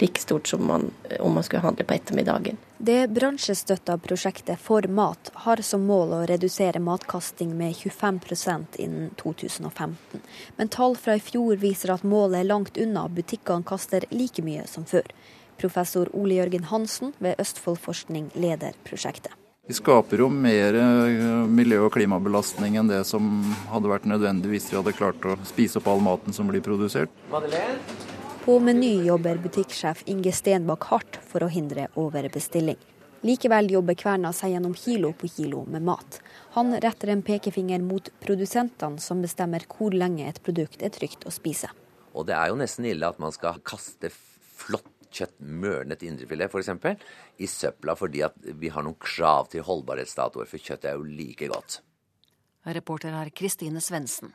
[0.00, 0.90] Like stort som man,
[1.20, 2.60] om man skulle handle på ettermiddagen.
[2.82, 10.24] Det bransjestøtta prosjektet For mat har som mål å redusere matkasting med 25% innen 2015.
[10.56, 13.06] Men tall fra i fjor viser at målet er langt unna.
[13.08, 15.06] Butikkene kaster like mye som før.
[15.62, 19.41] Professor Ole Jørgen Hansen ved Østfoldforskning leder prosjektet.
[19.72, 23.24] Vi skaper jo mer eh, miljø- og klimabelastning enn det som
[23.70, 27.08] hadde vært nødvendig hvis vi hadde klart å spise opp all maten som blir produsert.
[28.44, 32.76] På Meny jobber butikksjef Inge Stenbakk hardt for å hindre overbestilling.
[33.24, 36.20] Likevel jobber Kverna seg gjennom kilo på kilo med mat.
[36.58, 41.32] Han retter en pekefinger mot produsentene som bestemmer hvor lenge et produkt er trygt å
[41.32, 41.72] spise.
[42.12, 46.72] Og det er jo nesten ille at man skal kaste flott kjøtt, mørnet indrefilet f.eks.,
[47.38, 51.50] i søpla fordi at vi har noen krav til holdbarhetsdatoer, for kjøttet er jo like
[51.52, 51.80] godt.
[52.66, 54.32] Reporter er Kristine Svendsen.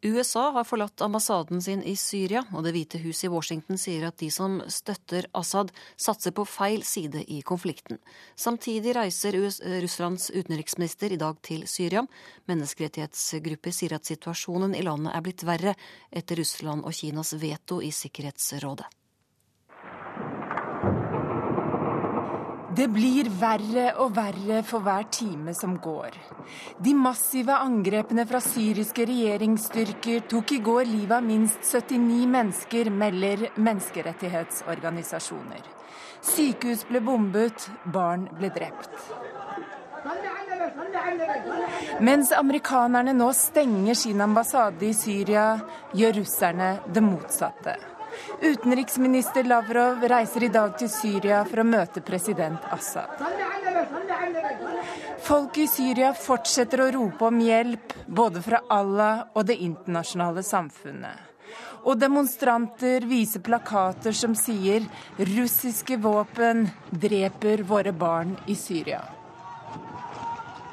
[0.00, 4.16] USA har forlatt ambassaden sin i Syria, og Det hvite hus i Washington sier at
[4.16, 5.68] de som støtter Assad,
[6.00, 7.98] satser på feil side i konflikten.
[8.32, 9.36] Samtidig reiser
[9.82, 12.06] Russlands utenriksminister i dag til Syria.
[12.48, 15.76] Menneskerettighetsgrupper sier at situasjonen i landet er blitt verre
[16.08, 18.88] etter Russland og Kinas veto i Sikkerhetsrådet.
[22.70, 26.10] Det blir verre og verre for hver time som går.
[26.78, 33.50] De massive angrepene fra syriske regjeringsstyrker tok i går livet av minst 79 mennesker, melder
[33.56, 35.66] menneskerettighetsorganisasjoner.
[36.30, 38.94] Sykehus ble bombet, barn ble drept.
[42.00, 45.58] Mens amerikanerne nå stenger sin ambassade i Syria,
[45.90, 47.89] gjør russerne det motsatte.
[48.40, 53.20] Utenriksminister Lavrov reiser i dag til Syria for å møte president Assad.
[55.20, 61.28] Folk i Syria fortsetter å rope om hjelp, både fra Allah og det internasjonale samfunnet.
[61.84, 64.84] Og demonstranter viser plakater som sier
[65.16, 69.19] 'russiske våpen dreper våre barn i Syria'.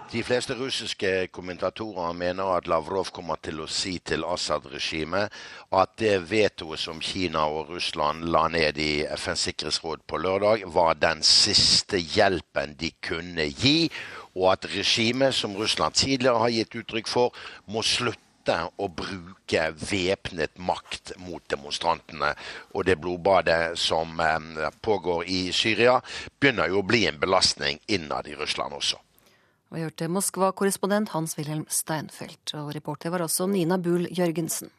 [0.08, 5.34] De fleste russiske kommentatorer mener at Lavrov kommer til å si til Assad-regimet
[5.76, 10.96] at det vetoet som Kina og Russland la ned i FNs sikkerhetsråd på lørdag, var
[10.96, 13.90] den siste hjelpen de kunne gi,
[14.38, 17.36] og at regimet, som Russland tidligere har gitt uttrykk for,
[17.68, 22.32] må slutte å bruke væpnet makt mot demonstrantene.
[22.72, 25.98] Og det blodbadet som eh, pågår i Syria,
[26.40, 29.04] begynner jo å bli en belastning innad i Russland også.
[29.74, 34.72] Vi hørte Moskva-korrespondent Hans-Wilhelm Steinfeld, og reporter var også Nina Bull Jørgensen.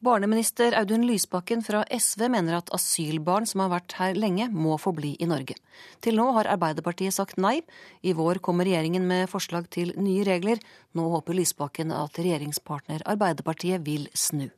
[0.00, 4.94] Barneminister Audun Lysbakken fra SV mener at asylbarn som har vært her lenge, må få
[4.96, 5.58] bli i Norge.
[6.00, 7.58] Til nå har Arbeiderpartiet sagt nei.
[8.00, 10.56] I vår kommer regjeringen med forslag til nye regler.
[10.96, 14.48] Nå håper Lysbakken at regjeringspartner Arbeiderpartiet vil snu.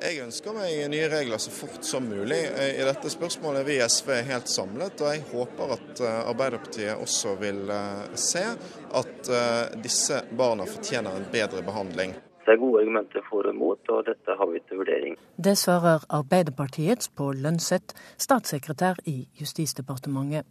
[0.00, 2.38] Jeg ønsker meg nye regler så fort som mulig.
[2.46, 7.02] I dette spørsmålet er vi i SV helt samlet, og jeg håper at eh, Arbeiderpartiet
[7.02, 8.44] også vil eh, se
[9.00, 12.14] at eh, disse barna fortjener en bedre behandling.
[12.46, 15.18] Det er gode argumenter for og mot, og dette har vi til vurdering.
[15.36, 20.48] Det svarer Arbeiderpartiets Pål Lønseth, statssekretær i Justisdepartementet.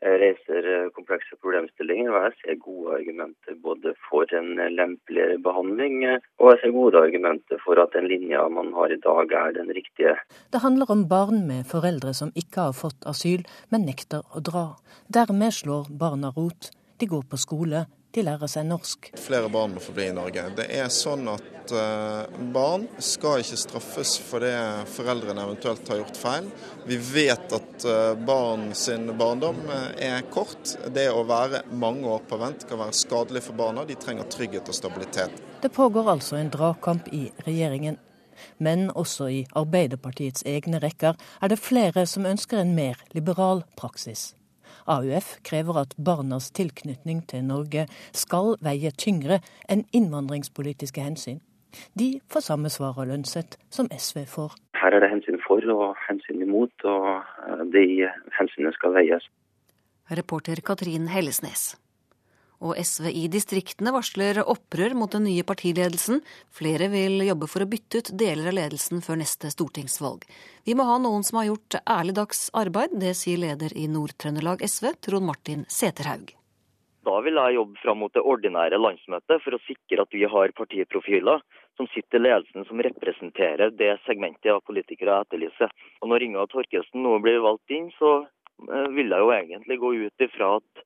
[0.00, 6.24] Reiser eh, komplekse problemstillinger, og jeg ser gode argumenter både for en lempeligere behandling, eh,
[6.40, 9.68] og jeg ser gode argumenter for at den linja man har i dag er den
[9.76, 10.16] riktige.
[10.52, 14.66] Det handler om barn med foreldre som ikke har fått asyl, men nekter å dra.
[15.12, 16.72] Dermed slår barna rot.
[17.00, 17.84] De går på skole,
[18.14, 19.10] de lærer seg norsk.
[19.20, 20.48] Flere barn må få bli i Norge.
[20.58, 24.54] Det er sånn at uh, barn skal ikke straffes for det
[24.90, 26.50] foreldrene eventuelt har gjort feil.
[26.88, 30.74] Vi vet at uh, barn sin barndom eh, er kort.
[30.90, 33.86] Det å være mange år på vent kan være skadelig for barna.
[33.86, 35.42] De trenger trygghet og stabilitet.
[35.62, 38.00] Det pågår altså en dragkamp i regjeringen.
[38.56, 44.30] Men også i Arbeiderpartiets egne rekker er det flere som ønsker en mer liberal praksis.
[44.86, 51.40] AUF krever at barnas tilknytning til Norge skal veie tyngre enn innvandringspolitiske hensyn.
[51.98, 54.56] De får samme svar av Lønseth som SV får.
[54.80, 57.10] Her er det hensyn for og hensyn imot, og
[57.46, 57.84] eh, de
[58.38, 59.28] hensynene skal veies.
[60.10, 61.76] Reporter Katrin Hellesnes.
[62.60, 66.20] Og SV i distriktene varsler opprør mot den nye partiledelsen.
[66.52, 70.26] Flere vil jobbe for å bytte ut deler av ledelsen før neste stortingsvalg.
[70.68, 74.60] Vi må ha noen som har gjort ærlig dags arbeid, det sier leder i Nord-Trøndelag
[74.66, 76.34] SV, Trond Martin Seterhaug.
[77.08, 80.52] Da vil jeg jobbe fram mot det ordinære landsmøtet for å sikre at vi har
[80.52, 81.40] partiprofiler
[81.80, 85.72] som sitter i ledelsen som representerer det segmentet av politikere jeg etterlyser.
[86.04, 89.94] Og Når Inga Torkelsen nå blir valgt inn, så eh, vil jeg jo egentlig gå
[90.04, 90.84] ut ifra at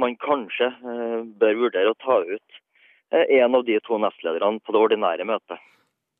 [0.00, 2.58] man kanskje eh, bør vurdere å ta ut
[3.12, 5.60] eh, en av de to nestlederne på det ordinære møtet.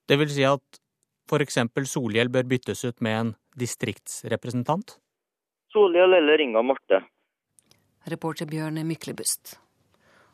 [0.09, 0.81] Det vil si at
[1.31, 1.61] f.eks.
[1.87, 4.99] Solhjell bør byttes ut med en distriktsrepresentant?
[5.71, 7.05] Solhjell eller Inga Marte.
[8.11, 9.59] Reporter Bjørn Myklebust.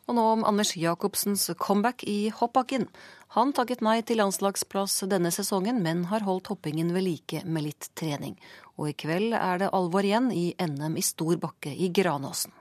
[0.06, 2.86] Og nå om Anders Jacobsens comeback i hoppbakken.
[3.34, 7.90] Han takket nei til landslagsplass denne sesongen, men har holdt hoppingen ved like med litt
[7.98, 8.38] trening.
[8.78, 12.54] Og i kveld er det alvor igjen i NM i stor bakke i Granåsen.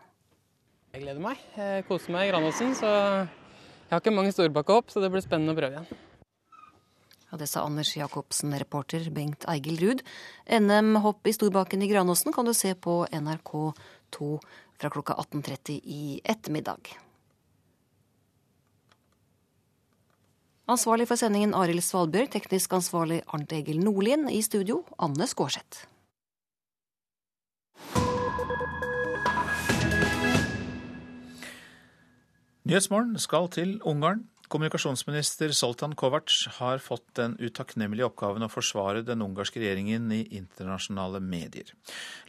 [0.96, 1.40] Jeg gleder meg.
[1.60, 5.52] Jeg koser meg i Granåsen, så jeg har ikke mange storbakke så det blir spennende
[5.52, 6.04] å prøve igjen.
[7.36, 10.04] Og det sa Anders Jacobsen, reporter Bengt Eigil Ruud.
[10.48, 14.30] NM-hopp i Storbakken i Granåsen kan du se på NRK2
[14.80, 16.94] fra klokka 18.30 i ettermiddag.
[20.72, 25.90] Ansvarlig for sendingen Arild Svalbjørg, teknisk ansvarlig Arnt Egil Nordlien, i studio Anne Skårseth.
[32.66, 34.24] Nyhetsmorgen skal til Ungarn.
[34.50, 41.22] Kommunikasjonsminister Soltan Kovac har fått den utakknemlige oppgaven å forsvare den ungarske regjeringen i internasjonale
[41.22, 41.70] medier.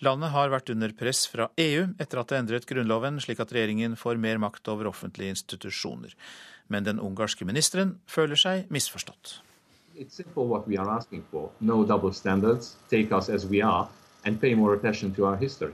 [0.04, 3.96] Landet har vært under press fra EU etter at det endret grunnloven slik at regjeringen
[3.96, 6.12] får mer makt over offentlige institusjoner.
[6.68, 9.38] Men den ungarske ministeren føler seg misforstått.
[11.64, 13.88] No standards, take us as we are,
[14.26, 15.72] and pay more attention to our history.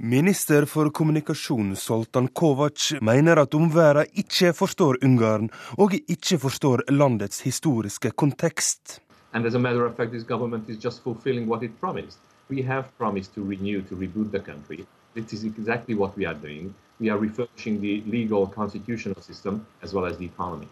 [0.00, 7.40] Minister for kommunikasjon Soltan Kovac mener at omverdenen ikke forstår Ungarn, og ikke forstår landets
[7.42, 9.00] historiske kontekst.
[9.32, 12.18] And as a matter of fact, this government is just fulfilling what it promised.
[12.48, 14.86] We have promised to renew, to reboot the country.
[15.14, 16.74] This is exactly what we are doing.
[17.00, 20.68] We are refurbishing the legal constitutional system as well as the economy.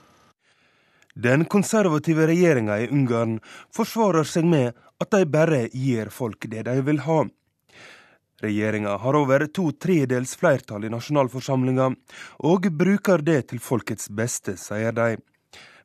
[1.15, 3.41] Den konservative regjeringa i Ungarn
[3.75, 7.25] forsvarer seg med at de bare gir folk det de vil ha.
[8.43, 11.89] Regjeringa har over to tredels flertall i nasjonalforsamlinga,
[12.45, 15.17] og bruker det til folkets beste, sier de.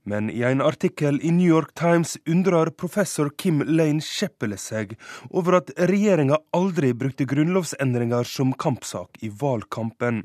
[0.04, 4.95] Men i en artikkel i New York Times undrer professor Kim Lane Sheppele seg
[5.30, 10.24] over at regjeringa aldri brukte grunnlovsendringer som kampsak i valgkampen.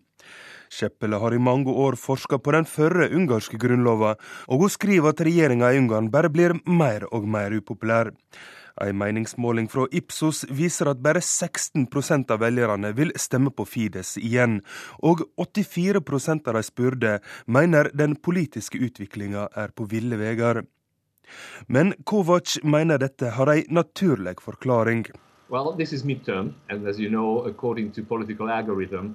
[0.71, 4.17] Sheppele har i mange år forska på den førre ungarske grunnlova,
[4.49, 8.13] og hun skriver at regjeringa i Ungarn bare blir mer og mer upopulær.
[8.81, 14.59] En meningsmåling fra Ipsos viser at bare 16% av velgerne vil stemme på Fides igjen,
[15.01, 17.13] og 84% av de spurte
[17.47, 20.67] mener den politiske utviklinga er på ville veier.
[21.67, 25.07] Men Kovac mener dette har en naturlig forklaring.
[25.49, 28.03] Well, this is midterm, and as you know, according to
[28.51, 29.15] algorithm,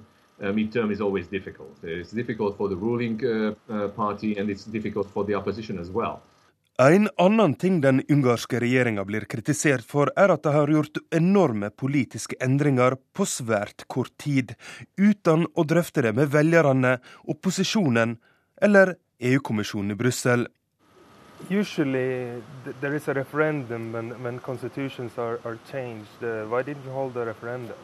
[0.50, 1.78] midterm is always difficult.
[1.82, 5.90] It's difficult for the ruling uh, uh, party, and it's difficult for the opposition as
[5.90, 6.20] well.
[6.78, 11.68] En annen ting den ungarske regjeringa blir kritisert for, er at de har gjort enorme
[11.70, 14.54] politiske endringer på svært kort tid,
[14.96, 16.96] uten å drøfte det med velgerne,
[17.28, 18.16] opposisjonen
[18.56, 20.48] eller EU-kommisjonen i Brussel.
[21.50, 22.40] Usually
[22.80, 26.22] there is a referendum when, when constitutions are, are changed.
[26.22, 27.76] Uh, why didn't you hold a referendum?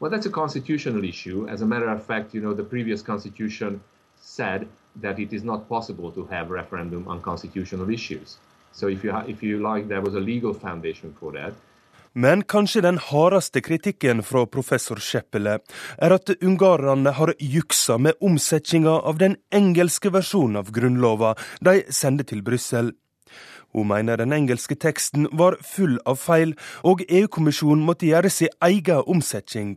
[0.00, 1.48] Well, that's a constitutional issue.
[1.48, 3.80] As a matter of fact, you know, the previous constitution
[4.20, 4.66] said
[5.02, 8.38] that it is not possible to have referendum on constitutional issues.
[8.72, 11.54] So if you, if you like, there was a legal foundation for that.
[12.12, 15.58] Men kanskje den hardeste kritikken fra professor Scheppele
[15.98, 22.24] er at ungarerne har juksa med omsetninga av den engelske versjonen av grunnlova de sender
[22.24, 22.94] til Brussel.
[23.72, 26.54] Hun mener den engelske teksten var full av feil,
[26.84, 29.76] og EU-kommisjonen måtte gjøre sin egen omsetning.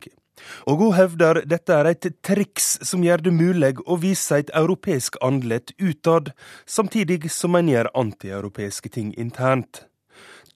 [0.66, 5.18] Og hun hevder dette er et triks som gjør det mulig å vise et europeisk
[5.22, 6.32] andlet utad,
[6.66, 9.84] samtidig som en gjør antieuropeiske ting internt.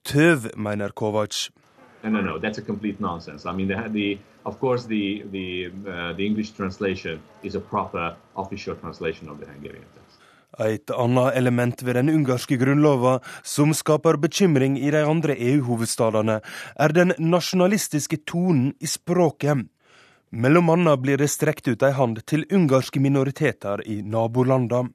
[0.03, 1.49] Tøv, mener Kovac.
[2.03, 3.45] No, no, no, that's a complete nonsense.
[3.45, 8.15] I mean, the, the, of course, the, the, uh, the English translation is a proper
[8.35, 9.27] official translation.
[10.59, 16.39] Et annet element ved den ungarske grunnlova som skaper bekymring i de andre EU-hovedstadene,
[16.75, 19.67] er den nasjonalistiske tonen i språket.
[20.31, 24.89] Mellom annet blir det strekt ut ei hand til ungarske minoriteter i nabolandene.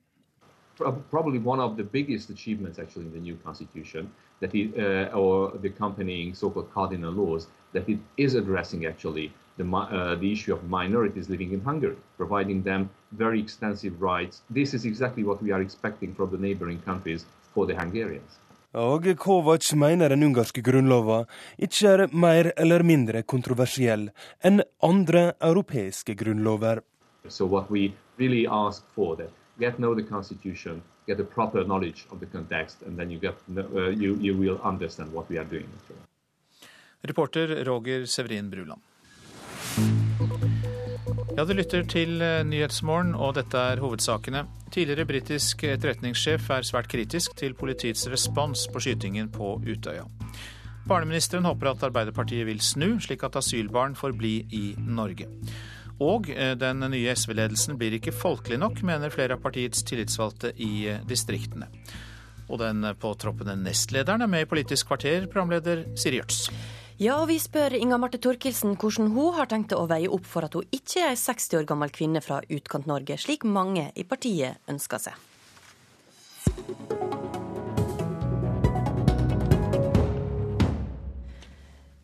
[1.10, 4.10] Probably one of the biggest achievements actually in the new constitution
[4.40, 9.64] that it, uh, or the accompanying so-called cardinal laws that it is addressing actually the,
[9.64, 14.42] uh, the issue of minorities living in Hungary, providing them very extensive rights.
[14.50, 17.24] This is exactly what we are expecting from the neighboring countries
[17.54, 18.38] for the Hungarians.
[18.72, 21.26] Og Kovac mener den ungarske grunnlova
[21.60, 24.06] ikke er mer eller mindre kontroversiell
[24.40, 26.80] enn andre europeiske grunnlover.
[27.28, 29.28] So what we really ask for that
[29.58, 33.34] get know the constitution, get a proper knowledge of the context, and then you get
[33.58, 35.68] uh, you, you will understand what we are doing.
[37.02, 38.80] Reporter Roger Severin Bruland.
[41.36, 44.44] Ja, Du lytter til eh, Nyhetsmorgen, og dette er hovedsakene.
[44.72, 50.04] Tidligere britisk etterretningssjef er svært kritisk til politiets respons på skytingen på Utøya.
[50.88, 55.28] Barneministeren håper at Arbeiderpartiet vil snu, slik at asylbarn får bli i Norge.
[56.04, 60.72] Og eh, den nye SV-ledelsen blir ikke folkelig nok, mener flere av partiets tillitsvalgte i
[60.92, 61.70] eh, distriktene.
[62.52, 66.44] Og den påtroppende nestlederen er med i Politisk kvarter, programleder Siri Gjørts.
[67.02, 70.46] Ja, og vi spør Inga Marte Thorkildsen hvordan hun har tenkt å veie opp for
[70.46, 74.62] at hun ikke er ei 60 år gammel kvinne fra Utkant-Norge, slik mange i partiet
[74.70, 75.16] ønsker seg.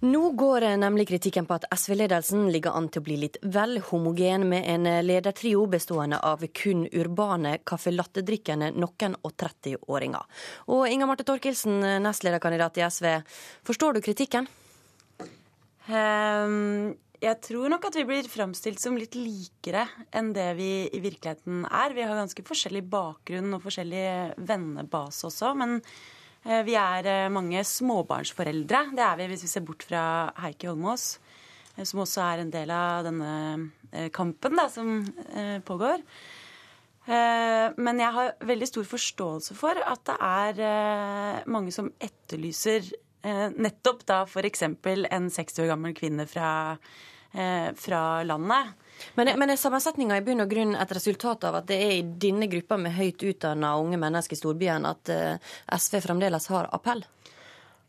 [0.08, 4.50] Nå går nemlig kritikken på at SV-ledelsen ligger an til å bli litt vel homogen,
[4.50, 10.22] med en ledertrio bestående av kun urbane caffè noen og 30-åringer.
[10.74, 13.14] Og Inga Marte Torkelsen, nestlederkandidat i SV,
[13.62, 14.50] forstår du kritikken?
[15.88, 21.00] Um, Jeg tror nok at vi blir framstilt som litt likere enn det vi i
[21.02, 21.94] virkeligheten er.
[21.96, 24.04] Vi har ganske forskjellig bakgrunn og forskjellig
[24.46, 25.50] vennebase også.
[25.58, 25.80] Men
[26.46, 28.84] eh, vi er eh, mange småbarnsforeldre.
[28.94, 30.04] Det er vi hvis vi ser bort fra
[30.44, 31.08] Heikki Holmås,
[31.74, 35.00] eh, som også er en del av denne kampen da, som
[35.64, 36.02] pågår.
[37.08, 42.84] Men jeg har veldig stor forståelse for at det er mange som etterlyser
[43.22, 44.62] nettopp da f.eks.
[44.62, 46.50] en 60 år gammel kvinne fra
[47.32, 48.66] Eh, fra landet.
[49.14, 52.06] Men, men er sammensetninga i bunn og grunn et resultat av at det er i
[52.24, 57.04] denne gruppa med høyt utdanna unge mennesker i storbyen at eh, SV fremdeles har appell?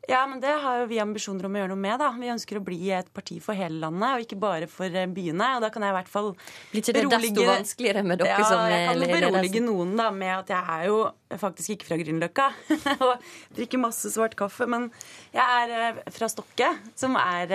[0.07, 1.97] Ja, men det har jo vi ambisjoner om å gjøre noe med.
[2.01, 2.09] da.
[2.17, 5.49] Vi ønsker å bli et parti for hele landet, og ikke bare for eh, byene.
[5.57, 6.31] Og da kan jeg i hvert fall
[6.71, 10.07] Blir ikke det desto vanskeligere med dere ja, som Jeg kan jo berolige noen da,
[10.15, 11.01] med at jeg er jo
[11.43, 12.47] faktisk ikke fra Grünerløkka
[13.09, 14.69] og drikker masse svart kaffe.
[14.71, 14.89] Men
[15.35, 17.53] jeg er fra Stokke, som er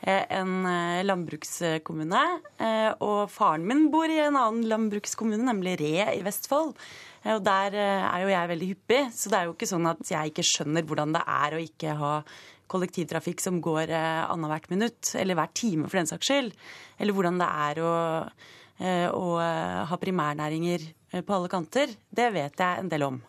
[0.00, 2.22] Eh, en eh, landbrukskommune.
[2.60, 6.76] Eh, og faren min bor i en annen landbrukskommune, nemlig Re i Vestfold.
[7.34, 10.30] Og der er jo jeg veldig hyppig, så det er jo ikke sånn at jeg
[10.30, 12.12] ikke skjønner hvordan det er å ikke ha
[12.70, 16.52] kollektivtrafikk som går annethvert minutt, eller hver time for den saks skyld.
[16.98, 17.94] Eller hvordan det er å,
[19.14, 19.26] å
[19.90, 20.86] ha primærnæringer
[21.22, 21.94] på alle kanter.
[22.10, 23.20] Det vet jeg en del om.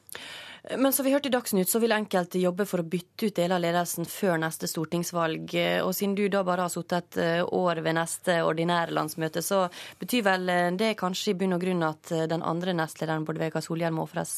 [0.76, 3.56] Men som vi hørte i Dagsnytt, så vil enkelte jobbe for å bytte ut deler
[3.56, 5.54] av ledelsen før neste stortingsvalg.
[5.86, 9.64] Og siden du da bare har sittet et eh, år ved neste ordinære landsmøte, så
[10.02, 13.40] betyr vel eh, det kanskje i bunn og grunn at eh, den andre nestlederen, Bård
[13.40, 14.36] Vegar Solhjell, må ofres?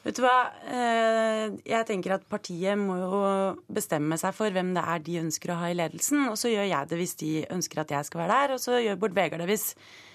[0.00, 3.18] Vet du hva, jeg tenker at partiet må jo
[3.68, 6.24] bestemme seg for hvem det er de ønsker å ha i ledelsen.
[6.32, 8.80] Og så gjør jeg det hvis de ønsker at jeg skal være der, og så
[8.80, 10.09] gjør Bård Vegar det hvis Eh,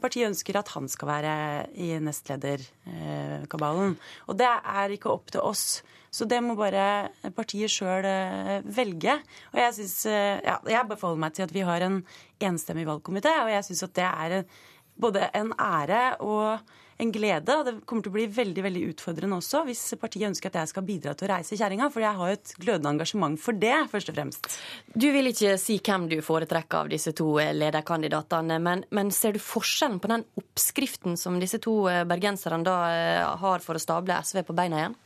[0.00, 1.32] partiet ønsker at han skal være
[1.76, 3.96] i nestlederkabalen.
[4.26, 5.82] Og det er ikke opp til oss.
[6.10, 9.18] Så det må bare partiet sjøl eh, velge.
[9.52, 12.00] Og jeg syns ja, Jeg beholder meg til at vi har en
[12.40, 14.48] enstemmig valgkomité, og jeg syns at det er
[14.98, 16.58] både en ære og
[16.98, 17.54] en glede.
[17.54, 20.72] Og det kommer til å bli veldig veldig utfordrende også hvis partiet ønsker at jeg
[20.72, 21.90] skal bidra til å reise kjerringa.
[21.94, 24.52] For jeg har jo et glødende engasjement for det, først og fremst.
[24.94, 29.42] Du vil ikke si hvem du foretrekker av disse to lederkandidatene, men, men ser du
[29.42, 34.42] forskjellen på den oppskriften som disse to bergenserne da eh, har for å stable SV
[34.48, 34.98] på beina igjen?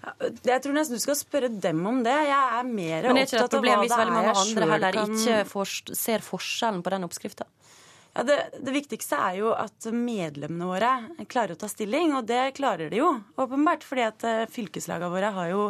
[0.00, 2.14] Jeg tror nesten du skal spørre dem om det.
[2.30, 3.82] Jeg er mer opptatt av hva det er jeg Men er ikke det et problem
[3.82, 7.46] hvis veldig mange andre heller ikke ser forskjellen på den oppskrifta?
[8.12, 12.56] Ja, det, det, viktigste er jo at medlemmene våre klarer å ta stilling, og det
[12.56, 13.86] klarer de jo åpenbart.
[13.86, 15.66] fordi at eh, fylkeslagene våre har jo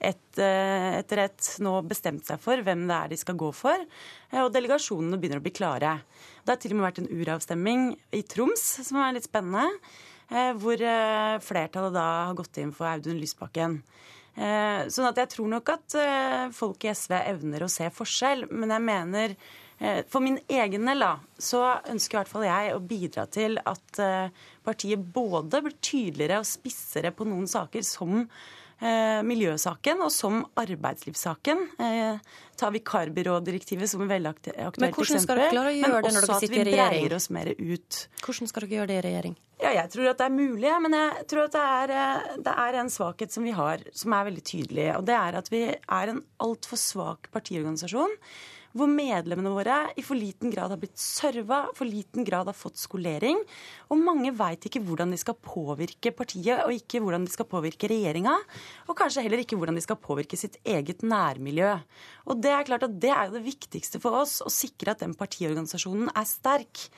[0.00, 3.84] et, eh, etter et nå bestemt seg for hvem det er de skal gå for.
[4.30, 5.98] Eh, og delegasjonene begynner å bli klare.
[6.40, 7.84] Det har til og med vært en uravstemning
[8.16, 9.68] i Troms, som er litt spennende.
[10.32, 10.80] Hvor
[11.44, 13.74] flertallet da har gått inn for Audun Lysbakken.
[14.32, 15.96] Sånn at jeg tror nok at
[16.56, 19.60] folk i SV evner å se forskjell, men jeg mener Eh,
[20.08, 21.02] for min egen del
[21.42, 26.42] så ønsker i hvert fall jeg å bidra til at eh, partiet både blir tydeligere
[26.42, 31.66] og spissere på noen saker som eh, miljøsaken og som arbeidslivssaken.
[32.62, 36.28] tar vikarbyrådirektivet som et veldig aktuelt Men hvordan skal dere klare å gjøre det når
[36.28, 36.78] dere sitter i regjering?
[36.78, 38.00] Men også at vi breier oss mer ut.
[38.22, 39.36] Hvordan skal dere gjøre det i regjering?
[39.62, 42.80] Ja, jeg tror at det er mulig, men jeg tror at det er, det er
[42.80, 44.88] en svakhet som vi har, som er veldig tydelig.
[44.94, 48.18] Og det er at vi er en altfor svak partiorganisasjon
[48.76, 52.80] hvor medlemmene våre i for liten grad har blitt serva, for liten grad har fått
[52.80, 53.40] skolering.
[53.92, 57.90] Og mange veit ikke hvordan de skal påvirke partiet, og ikke hvordan de skal påvirke
[57.92, 58.36] regjeringa.
[58.88, 61.74] Og kanskje heller ikke hvordan de skal påvirke sitt eget nærmiljø.
[62.28, 65.04] Og det er klart at det er jo det viktigste for oss, å sikre at
[65.04, 66.88] den partiorganisasjonen er sterk.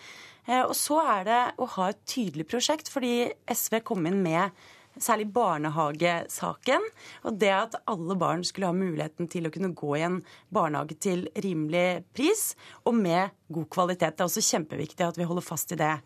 [0.47, 4.53] Eh, og så er det å ha et tydelig prosjekt, fordi SV kom inn med
[5.01, 6.87] særlig barnehagesaken.
[7.25, 10.21] Og det at alle barn skulle ha muligheten til å kunne gå i en
[10.55, 12.53] barnehage til rimelig pris
[12.85, 14.17] og med god kvalitet.
[14.17, 15.97] Det er også kjempeviktig at vi holder fast i det.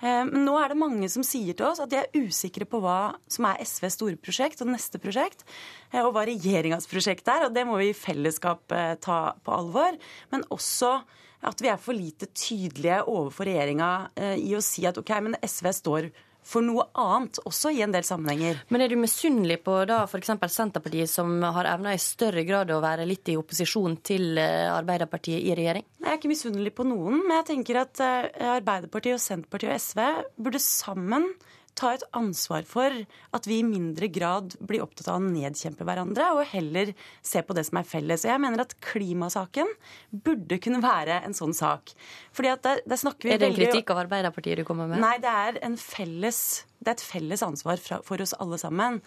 [0.00, 2.80] Eh, men nå er det mange som sier til oss at de er usikre på
[2.82, 5.44] hva som er SVs store prosjekt og neste prosjekt,
[5.92, 7.46] eh, og hva regjeringas prosjekt er.
[7.48, 9.98] Og det må vi i fellesskap eh, ta på alvor.
[10.32, 10.98] Men også
[11.46, 15.70] at vi er for lite tydelige overfor regjeringa i å si at OK, men SV
[15.72, 16.26] står for
[16.64, 18.62] noe annet, også i en del sammenhenger.
[18.72, 20.32] Men er du misunnelig på da f.eks.
[20.50, 25.44] Senterpartiet, som har evna i større grad å være litt i opposisjon til eh, Arbeiderpartiet
[25.44, 25.86] i regjering?
[26.00, 29.84] Jeg er ikke misunnelig på noen, men jeg tenker at eh, Arbeiderpartiet, og Senterpartiet og
[29.84, 30.04] SV
[30.40, 31.30] burde sammen
[31.78, 32.94] ta et ansvar for
[33.36, 36.92] at vi i mindre grad blir opptatt av å nedkjempe hverandre, og heller
[37.24, 38.26] se på det som er felles.
[38.26, 39.70] Og jeg mener at klimasaken
[40.10, 41.94] burde kunne være en sånn sak.
[42.36, 45.02] Fordi at der, der snakker vi Er det en kritikk av Arbeiderpartiet du kommer med?
[45.02, 46.40] Nei, det er, felles,
[46.80, 49.00] det er et felles ansvar for oss alle sammen.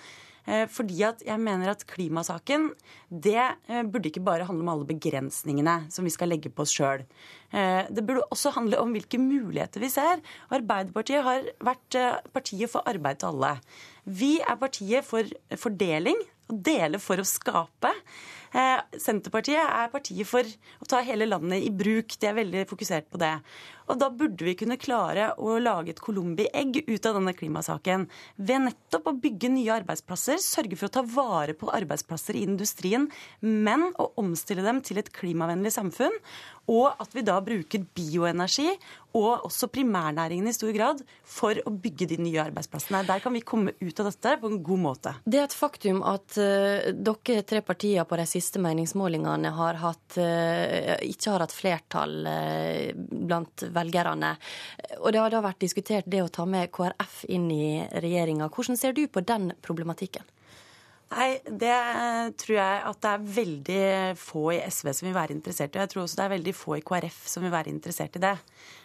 [0.43, 2.67] Eh, fordi at jeg mener at klimasaken
[3.07, 6.73] det eh, burde ikke bare handle om alle begrensningene som vi skal legge på oss
[6.75, 7.05] sjøl.
[7.55, 10.19] Eh, det burde også handle om hvilke muligheter vi ser.
[10.53, 11.99] Arbeiderpartiet har vært
[12.35, 13.55] partiet for arbeid til alle.
[14.03, 15.27] Vi er partiet for
[15.59, 16.19] fordeling.
[16.51, 17.93] Å dele for å skape.
[18.53, 22.13] Senterpartiet er partiet for å ta hele landet i bruk.
[22.19, 23.35] De er veldig fokusert på det.
[23.91, 28.07] Og da burde vi kunne klare å lage et colombi-egg ut av denne klimasaken.
[28.37, 33.09] Ved nettopp å bygge nye arbeidsplasser, sørge for å ta vare på arbeidsplasser i industrien,
[33.41, 36.15] men å omstille dem til et klimavennlig samfunn.
[36.71, 38.69] Og at vi da bruker bioenergi
[39.19, 43.03] og også primærnæringen i stor grad for å bygge de nye arbeidsplassene.
[43.05, 45.13] Der kan vi komme ut av dette på en god måte.
[45.27, 50.17] Det er et faktum at uh, dere tre partier på de siste meningsmålingene har hatt,
[50.17, 54.35] uh, ikke har hatt flertall uh, blant velgerne.
[55.01, 57.65] Og det har da vært diskutert det å ta med KrF inn i
[58.03, 58.51] regjeringa.
[58.53, 60.27] Hvordan ser du på den problematikken?
[61.13, 61.73] Nei, det
[62.41, 63.81] tror jeg at det er veldig
[64.17, 65.81] få i SV som vil være interessert i.
[65.83, 68.33] Jeg tror også det er veldig få i KrF som vil være interessert i det.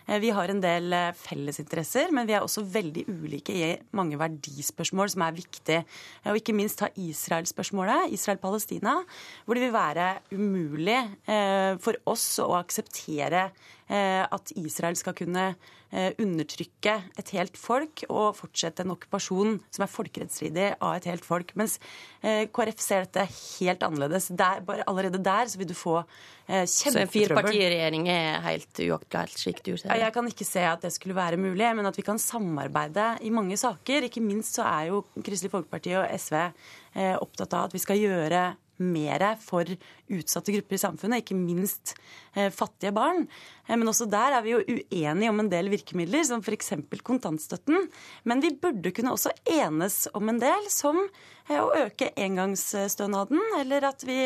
[0.08, 4.18] Eh, vi har en del eh, fellesinteresser, men vi er også veldig ulike i mange
[4.20, 5.82] verdispørsmål som er viktige.
[6.26, 8.98] Og ikke minst ta Israel-spørsmålet, Israel-Palestina,
[9.44, 13.50] hvor det vil være umulig eh, for oss å akseptere
[13.88, 15.46] at Israel skal kunne
[15.88, 21.24] Eh, undertrykke et helt folk og fortsette en okkupasjon som er folkerettsstridig av et helt
[21.24, 21.54] folk.
[21.56, 21.78] Mens
[22.20, 24.26] eh, KrF ser dette helt annerledes.
[24.36, 26.74] Der, bare allerede der så vil du få kjempetrøbbel.
[26.74, 29.96] Så en firepartiregjering er helt uaktuelt, slik du ser det?
[29.98, 33.32] Jeg kan ikke se at det skulle være mulig, men at vi kan samarbeide i
[33.34, 34.06] mange saker.
[34.06, 38.00] Ikke minst så er jo Kristelig Folkeparti og SV eh, opptatt av at vi skal
[38.00, 38.42] gjøre
[38.78, 39.66] mer for
[40.14, 41.96] utsatte grupper i samfunnet, ikke minst
[42.36, 43.24] eh, fattige barn.
[43.66, 46.76] Eh, men også der er vi jo uenige om en del virkemidler, som f.eks.
[47.02, 47.88] kontantstøtten.
[48.22, 51.00] Men vi burde kunne også enes om en del, som
[51.48, 54.20] å øke engangsstønaden, eller at vi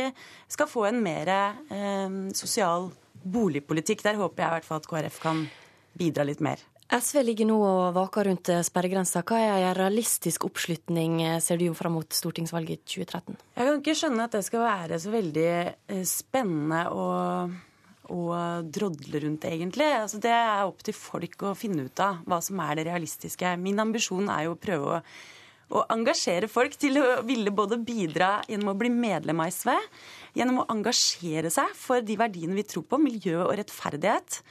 [0.51, 1.31] skal få en mer
[2.35, 2.91] sosial
[3.23, 4.03] boligpolitikk.
[4.03, 5.45] Der håper jeg i hvert fall at KrF kan
[5.99, 6.61] bidra litt mer.
[6.93, 9.23] SV ligger nå og vaker rundt sperregrensa.
[9.25, 13.39] Hva er en realistisk oppslutning, ser du fram mot stortingsvalget i 2013?
[13.57, 17.07] Jeg kan ikke skjønne at det skal være så veldig eh, spennende å,
[18.13, 18.25] å
[18.69, 19.89] drodle rundt, egentlig.
[20.03, 23.55] Altså, det er opp til folk å finne ut av hva som er det realistiske.
[23.63, 25.01] Min ambisjon er jo å prøve å,
[25.73, 29.73] å engasjere folk til å ville både bidra gjennom å bli medlem av SV,
[30.37, 34.43] gjennom å engasjere seg for de verdiene vi tror på, miljø og rettferdighet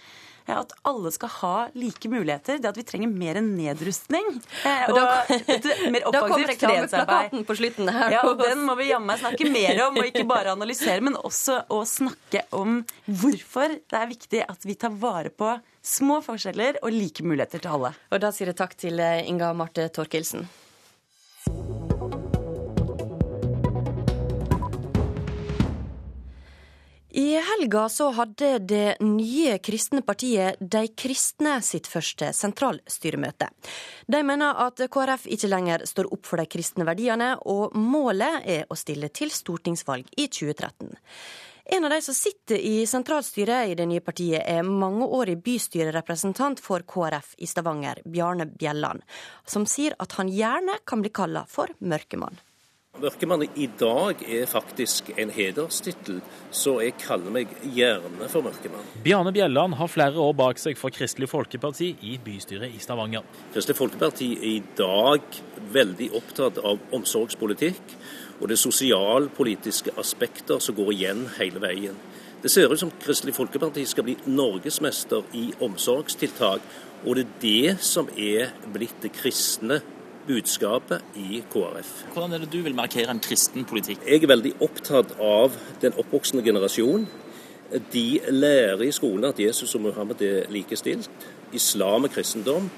[0.60, 2.60] at alle skal ha like muligheter.
[2.62, 4.28] Det at vi trenger mer nedrustning.
[4.66, 7.36] Eh, og, og et mer offensivt fredsarbeid.
[7.48, 8.18] på slutten her.
[8.18, 11.84] Ja, den må vi jammen snakke mer om, og ikke bare analysere, men også å
[11.88, 17.26] snakke om hvorfor det er viktig at vi tar vare på små forskjeller og like
[17.26, 17.96] muligheter til alle.
[18.12, 20.46] Og da sier jeg takk til eh, Inga Marte Torkelsen.
[27.14, 33.50] I helga så hadde det nye kristne partiet De kristne sitt første sentralstyremøte.
[34.08, 38.64] De mener at KrF ikke lenger står opp for de kristne verdiene, og målet er
[38.72, 40.94] å stille til stortingsvalg i 2013.
[41.76, 46.88] En av de som sitter i sentralstyret i det nye partiet, er mangeårig bystyrerepresentant for
[46.88, 49.04] KrF i Stavanger, Bjarne Bjelland,
[49.44, 52.40] som sier at han gjerne kan bli kalla for mørkemann.
[53.00, 56.20] Mørkemann i dag er faktisk en hederstittel,
[56.54, 58.84] så jeg kaller meg gjerne for mørkemann.
[59.06, 63.24] Bjarne Bjelland har flere år bak seg for Kristelig Folkeparti i bystyret i Stavanger.
[63.56, 65.40] Kristelig Folkeparti er i dag
[65.74, 67.96] veldig opptatt av omsorgspolitikk
[68.42, 71.98] og det sosialpolitiske aspekter som går igjen hele veien.
[72.44, 76.62] Det ser ut som Kristelig Folkeparti skal bli norgesmester i omsorgstiltak,
[77.08, 79.80] og det er det som er blitt det kristne
[80.28, 82.06] budskapet i KrF.
[82.14, 84.00] Hvordan er det du vil markere en kristen politikk?
[84.08, 87.08] Jeg er veldig opptatt av den oppvoksende generasjon.
[87.94, 91.10] De lærer i skolen at Jesus og Muhammed er likestilt.
[91.54, 92.70] Islam og kristendom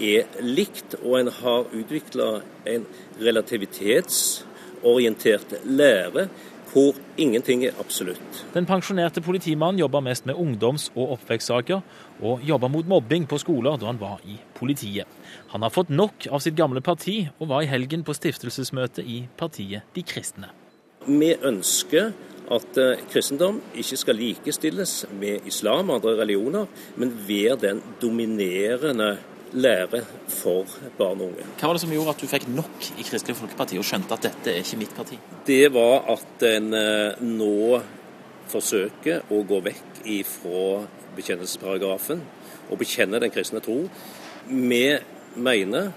[0.00, 2.86] er likt, og en har utvikla en
[3.20, 6.28] relativitetsorientert lære
[6.72, 8.46] hvor ingenting er absolutt.
[8.54, 11.80] Den pensjonerte politimannen jobber mest med ungdoms- og oppvekstsaker,
[12.22, 15.08] og jobba mot mobbing på skoler da han var i politiet.
[15.52, 19.24] Han har fått nok av sitt gamle parti, og var i helgen på stiftelsesmøte i
[19.38, 20.52] partiet De kristne.
[21.06, 22.12] Vi ønsker
[22.52, 26.70] at eh, kristendom ikke skal likestilles med islam og andre religioner,
[27.00, 29.16] men være den dominerende
[29.52, 30.68] lære for
[30.98, 31.46] barn og unge.
[31.58, 34.28] Hva var det som gjorde at du fikk nok i Kristelig Folkeparti og skjønte at
[34.30, 35.18] dette er ikke mitt parti?
[35.46, 37.82] Det var at en eh, nå
[38.52, 40.64] forsøker å gå vekk ifra
[41.16, 42.22] bekjennelsesparagrafen
[42.70, 43.84] og bekjenner den kristne tro.
[44.48, 44.86] Vi
[45.36, 45.92] mener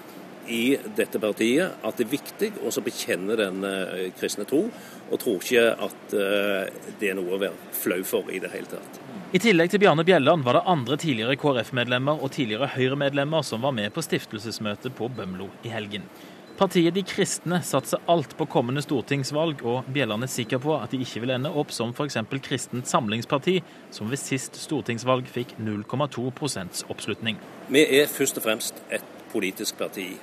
[0.47, 4.67] i dette partiet at det er viktig å bekjenne den eh, kristne tro,
[5.09, 8.69] og tror ikke at eh, det er noe å være flau for i det hele
[8.69, 9.01] tatt.
[9.35, 13.73] I tillegg til Bjarne Bjelland var det andre tidligere KrF-medlemmer og tidligere Høyre-medlemmer som var
[13.75, 16.05] med på stiftelsesmøtet på Bømlo i helgen.
[16.55, 21.01] Partiet De kristne satser alt på kommende stortingsvalg, og Bjelland er sikker på at de
[21.03, 22.15] ikke vil ende opp som f.eks.
[22.45, 23.57] Kristent Samlingsparti,
[23.91, 27.41] som ved sist stortingsvalg fikk 0,2% oppslutning.
[27.67, 29.03] Vi er først og fremst et
[29.33, 30.13] politisk parti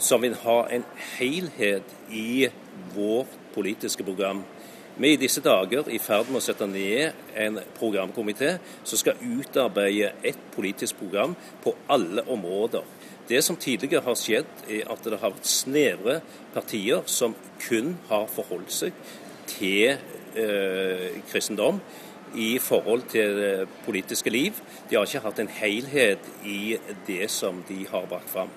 [0.00, 0.84] som vil ha en
[1.18, 2.48] helhet i
[2.94, 4.44] vårt politiske program.
[4.96, 9.20] Vi er i disse dager i ferd med å sette ned en programkomité som skal
[9.20, 12.95] utarbeide et politisk program på alle områder.
[13.28, 16.20] Det som tidligere har skjedd, er at det har vært snevre
[16.54, 19.00] partier som kun har forholdt seg
[19.50, 19.96] til
[20.38, 21.80] eh, kristendom
[22.36, 24.62] i forhold til det politiske liv.
[24.90, 26.78] De har ikke hatt en helhet i
[27.08, 28.54] det som de har brakt fram.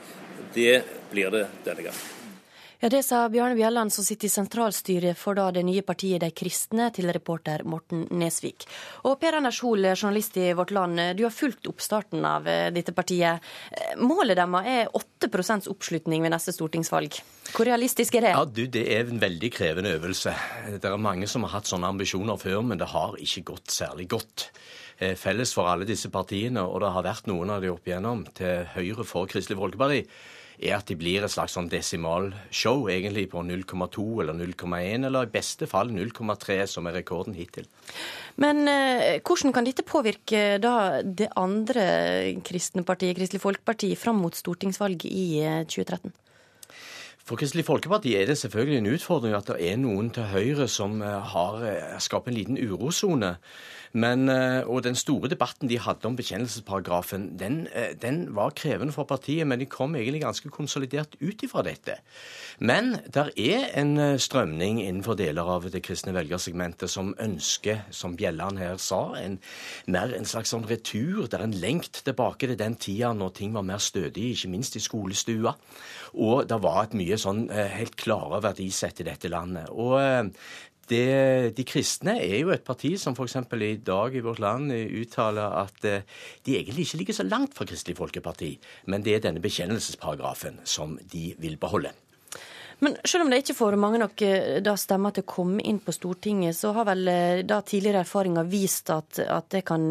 [0.54, 0.82] Det
[1.12, 2.19] blir det denne gangen.
[2.82, 6.30] Ja, Det sa Bjarne Bjelland, som sitter i sentralstyret for da det nye partiet De
[6.32, 8.64] kristne, til reporter Morten Nesvik.
[9.04, 12.96] Og Per Anders Hoel, journalist i Vårt Land, du har fulgt oppstarten av eh, dette
[12.96, 13.44] partiet.
[13.76, 17.20] Eh, målet deres er 8% oppslutning ved neste stortingsvalg.
[17.52, 18.34] Hvor realistisk er det?
[18.38, 20.38] Ja, du, Det er en veldig krevende øvelse.
[20.80, 24.08] Det er mange som har hatt sånne ambisjoner før, men det har ikke gått særlig
[24.16, 24.54] godt
[25.04, 28.24] eh, felles for alle disse partiene, og det har vært noen av de opp igjennom
[28.40, 30.06] til høyre for Kristelig Folkeparti
[30.60, 35.34] er at de blir et slags sånn desimalshow, egentlig på 0,2 eller 0,1, eller i
[35.34, 37.68] beste fall 0,3, som er rekorden hittil.
[38.40, 41.86] Men eh, hvordan kan dette påvirke da det andre
[42.46, 45.30] kristne partiet, Kristelig Folkeparti, fram mot stortingsvalget i
[45.68, 46.12] 2013?
[46.12, 46.26] Eh,
[47.30, 50.96] for Kristelig Folkeparti er det selvfølgelig en utfordring at det er noen til Høyre som
[51.06, 53.36] eh, har eh, skapt en liten urosone.
[53.92, 58.94] Men, eh, og den store debatten de hadde om bekjennelsesparagrafen, den, eh, den, var krevende
[58.94, 61.98] for partiet, men de kom egentlig ganske konsolidert ut ifra dette.
[62.60, 68.16] Men der er en eh, strømning innenfor deler av det kristne velgersegmentet som ønsker, som
[68.16, 69.40] Bjelland her sa, en,
[69.88, 71.26] mer en slags sånn retur.
[71.28, 74.78] Det er en lengt tilbake til den tida når ting var mer stødig, ikke minst
[74.78, 75.56] i skolestua.
[76.14, 79.70] Og det var et mye sånn helt klare verdisett i dette landet.
[79.70, 79.98] Og
[80.90, 83.38] det, de kristne er jo et parti som f.eks.
[83.56, 86.06] i dag i vårt land uttaler at eh,
[86.46, 88.56] de egentlig ikke ligger så langt fra Kristelig Folkeparti,
[88.90, 91.94] men det er denne bekjennelsesparagrafen som de vil beholde.
[92.80, 95.82] Men selv om det ikke får mange nok eh, da stemmer til å komme inn
[95.84, 99.86] på Stortinget, så har vel eh, da tidligere erfaringer vist at, at det kan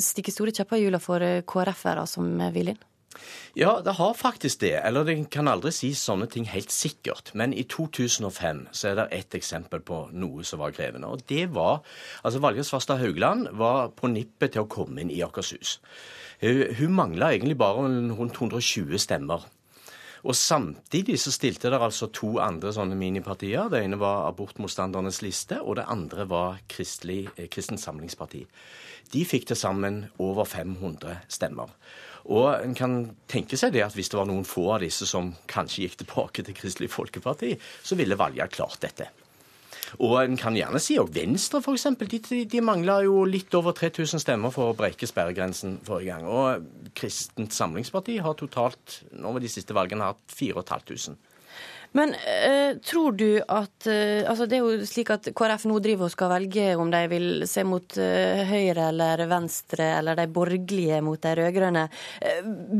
[0.00, 2.84] stikke store kjepper i hjula for KrF-ere som vil inn?
[3.58, 4.74] Ja, det har faktisk det.
[4.84, 7.32] Eller det kan aldri si sånne ting helt sikkert.
[7.34, 11.10] Men i 2005 så er det ett eksempel på noe som var krevende.
[11.10, 11.82] Og det var
[12.24, 15.78] Altså Valgerd Svarstad Haugland var på nippet til å komme inn i Akershus.
[16.40, 19.44] Hun, hun mangla egentlig bare rundt 120 stemmer.
[20.24, 23.68] Og Samtidig så stilte det altså to andre sånne minipartier.
[23.68, 28.46] Det ene var Abortmotstandernes liste, og det andre var Kristelig, eh, Samlingsparti.
[29.12, 31.68] De fikk til sammen over 500 stemmer.
[32.32, 32.94] Og en kan
[33.28, 36.44] tenke seg det at hvis det var noen få av disse som kanskje gikk tilbake
[36.46, 37.52] til Kristelig Folkeparti,
[37.84, 39.10] så ville valget klart dette.
[40.02, 41.86] Og en kan gjerne si òg Venstre, f.eks.
[42.00, 46.26] De, de, mangla jo litt over 3000 stemmer for å breike sperregrensen forrige gang.
[46.26, 51.20] Og Kristent Samlingsparti har totalt nå ved de siste valgene hatt 4500.
[51.94, 56.08] Men uh, tror du at uh, altså Det er jo slik at KrF nå driver
[56.08, 60.98] og skal velge om de vil se mot uh, høyre eller venstre, eller de borgerlige
[61.06, 61.84] mot de rød-grønne.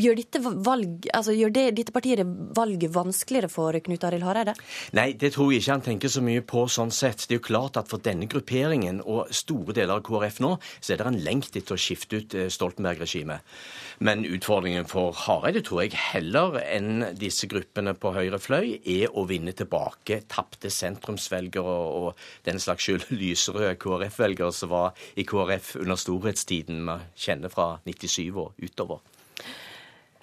[0.00, 2.24] Gjør, dette, valg, altså, gjør det, dette partiet
[2.56, 4.56] valget vanskeligere for Knut Arild Hareide?
[4.98, 7.26] Nei, det tror jeg ikke han tenker så mye på sånn sett.
[7.28, 10.94] Det er jo klart at for denne grupperingen og store deler av KrF nå, så
[10.94, 13.46] er det en lengt etter å skifte ut Stoltenberg-regimet.
[13.98, 19.26] Men utfordringen for Hareide tror jeg heller enn disse gruppene på høyre fløy er å
[19.30, 26.00] vinne tilbake tapte sentrumsvelgere og den slags skyld lyserøde KrF-velgere som var i KrF under
[26.00, 29.02] storhetstiden vi kjenner fra 97 og utover.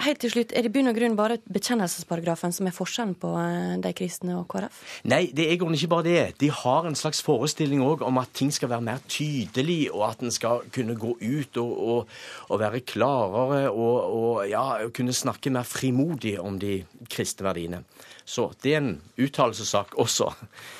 [0.01, 3.31] Helt til slutt, Er det i bunn og grunn bare bekjennelsesparagrafen som er forskjellen på
[3.37, 4.79] eh, de kristne og KrF?
[5.11, 6.39] Nei, det er ikke bare det.
[6.41, 10.23] De har en slags forestilling òg om at ting skal være mer tydelig, og at
[10.25, 12.15] en skal kunne gå ut og, og,
[12.49, 17.83] og være klarere og, og ja, kunne snakke mer frimodig om de kristne verdiene.
[18.25, 20.31] Så det er en uttalelsessak også.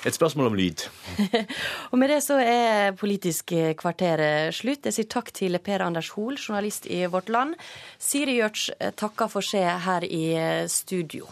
[0.05, 0.85] Et spørsmål om lyd.
[1.91, 4.87] og med det så er Politisk kvarter slutt.
[4.87, 7.55] Jeg sier takk til Per Anders Hoel, journalist i Vårt Land.
[7.99, 8.69] Siri Gjørts
[8.99, 10.25] takker for seg her i
[10.71, 11.29] studio.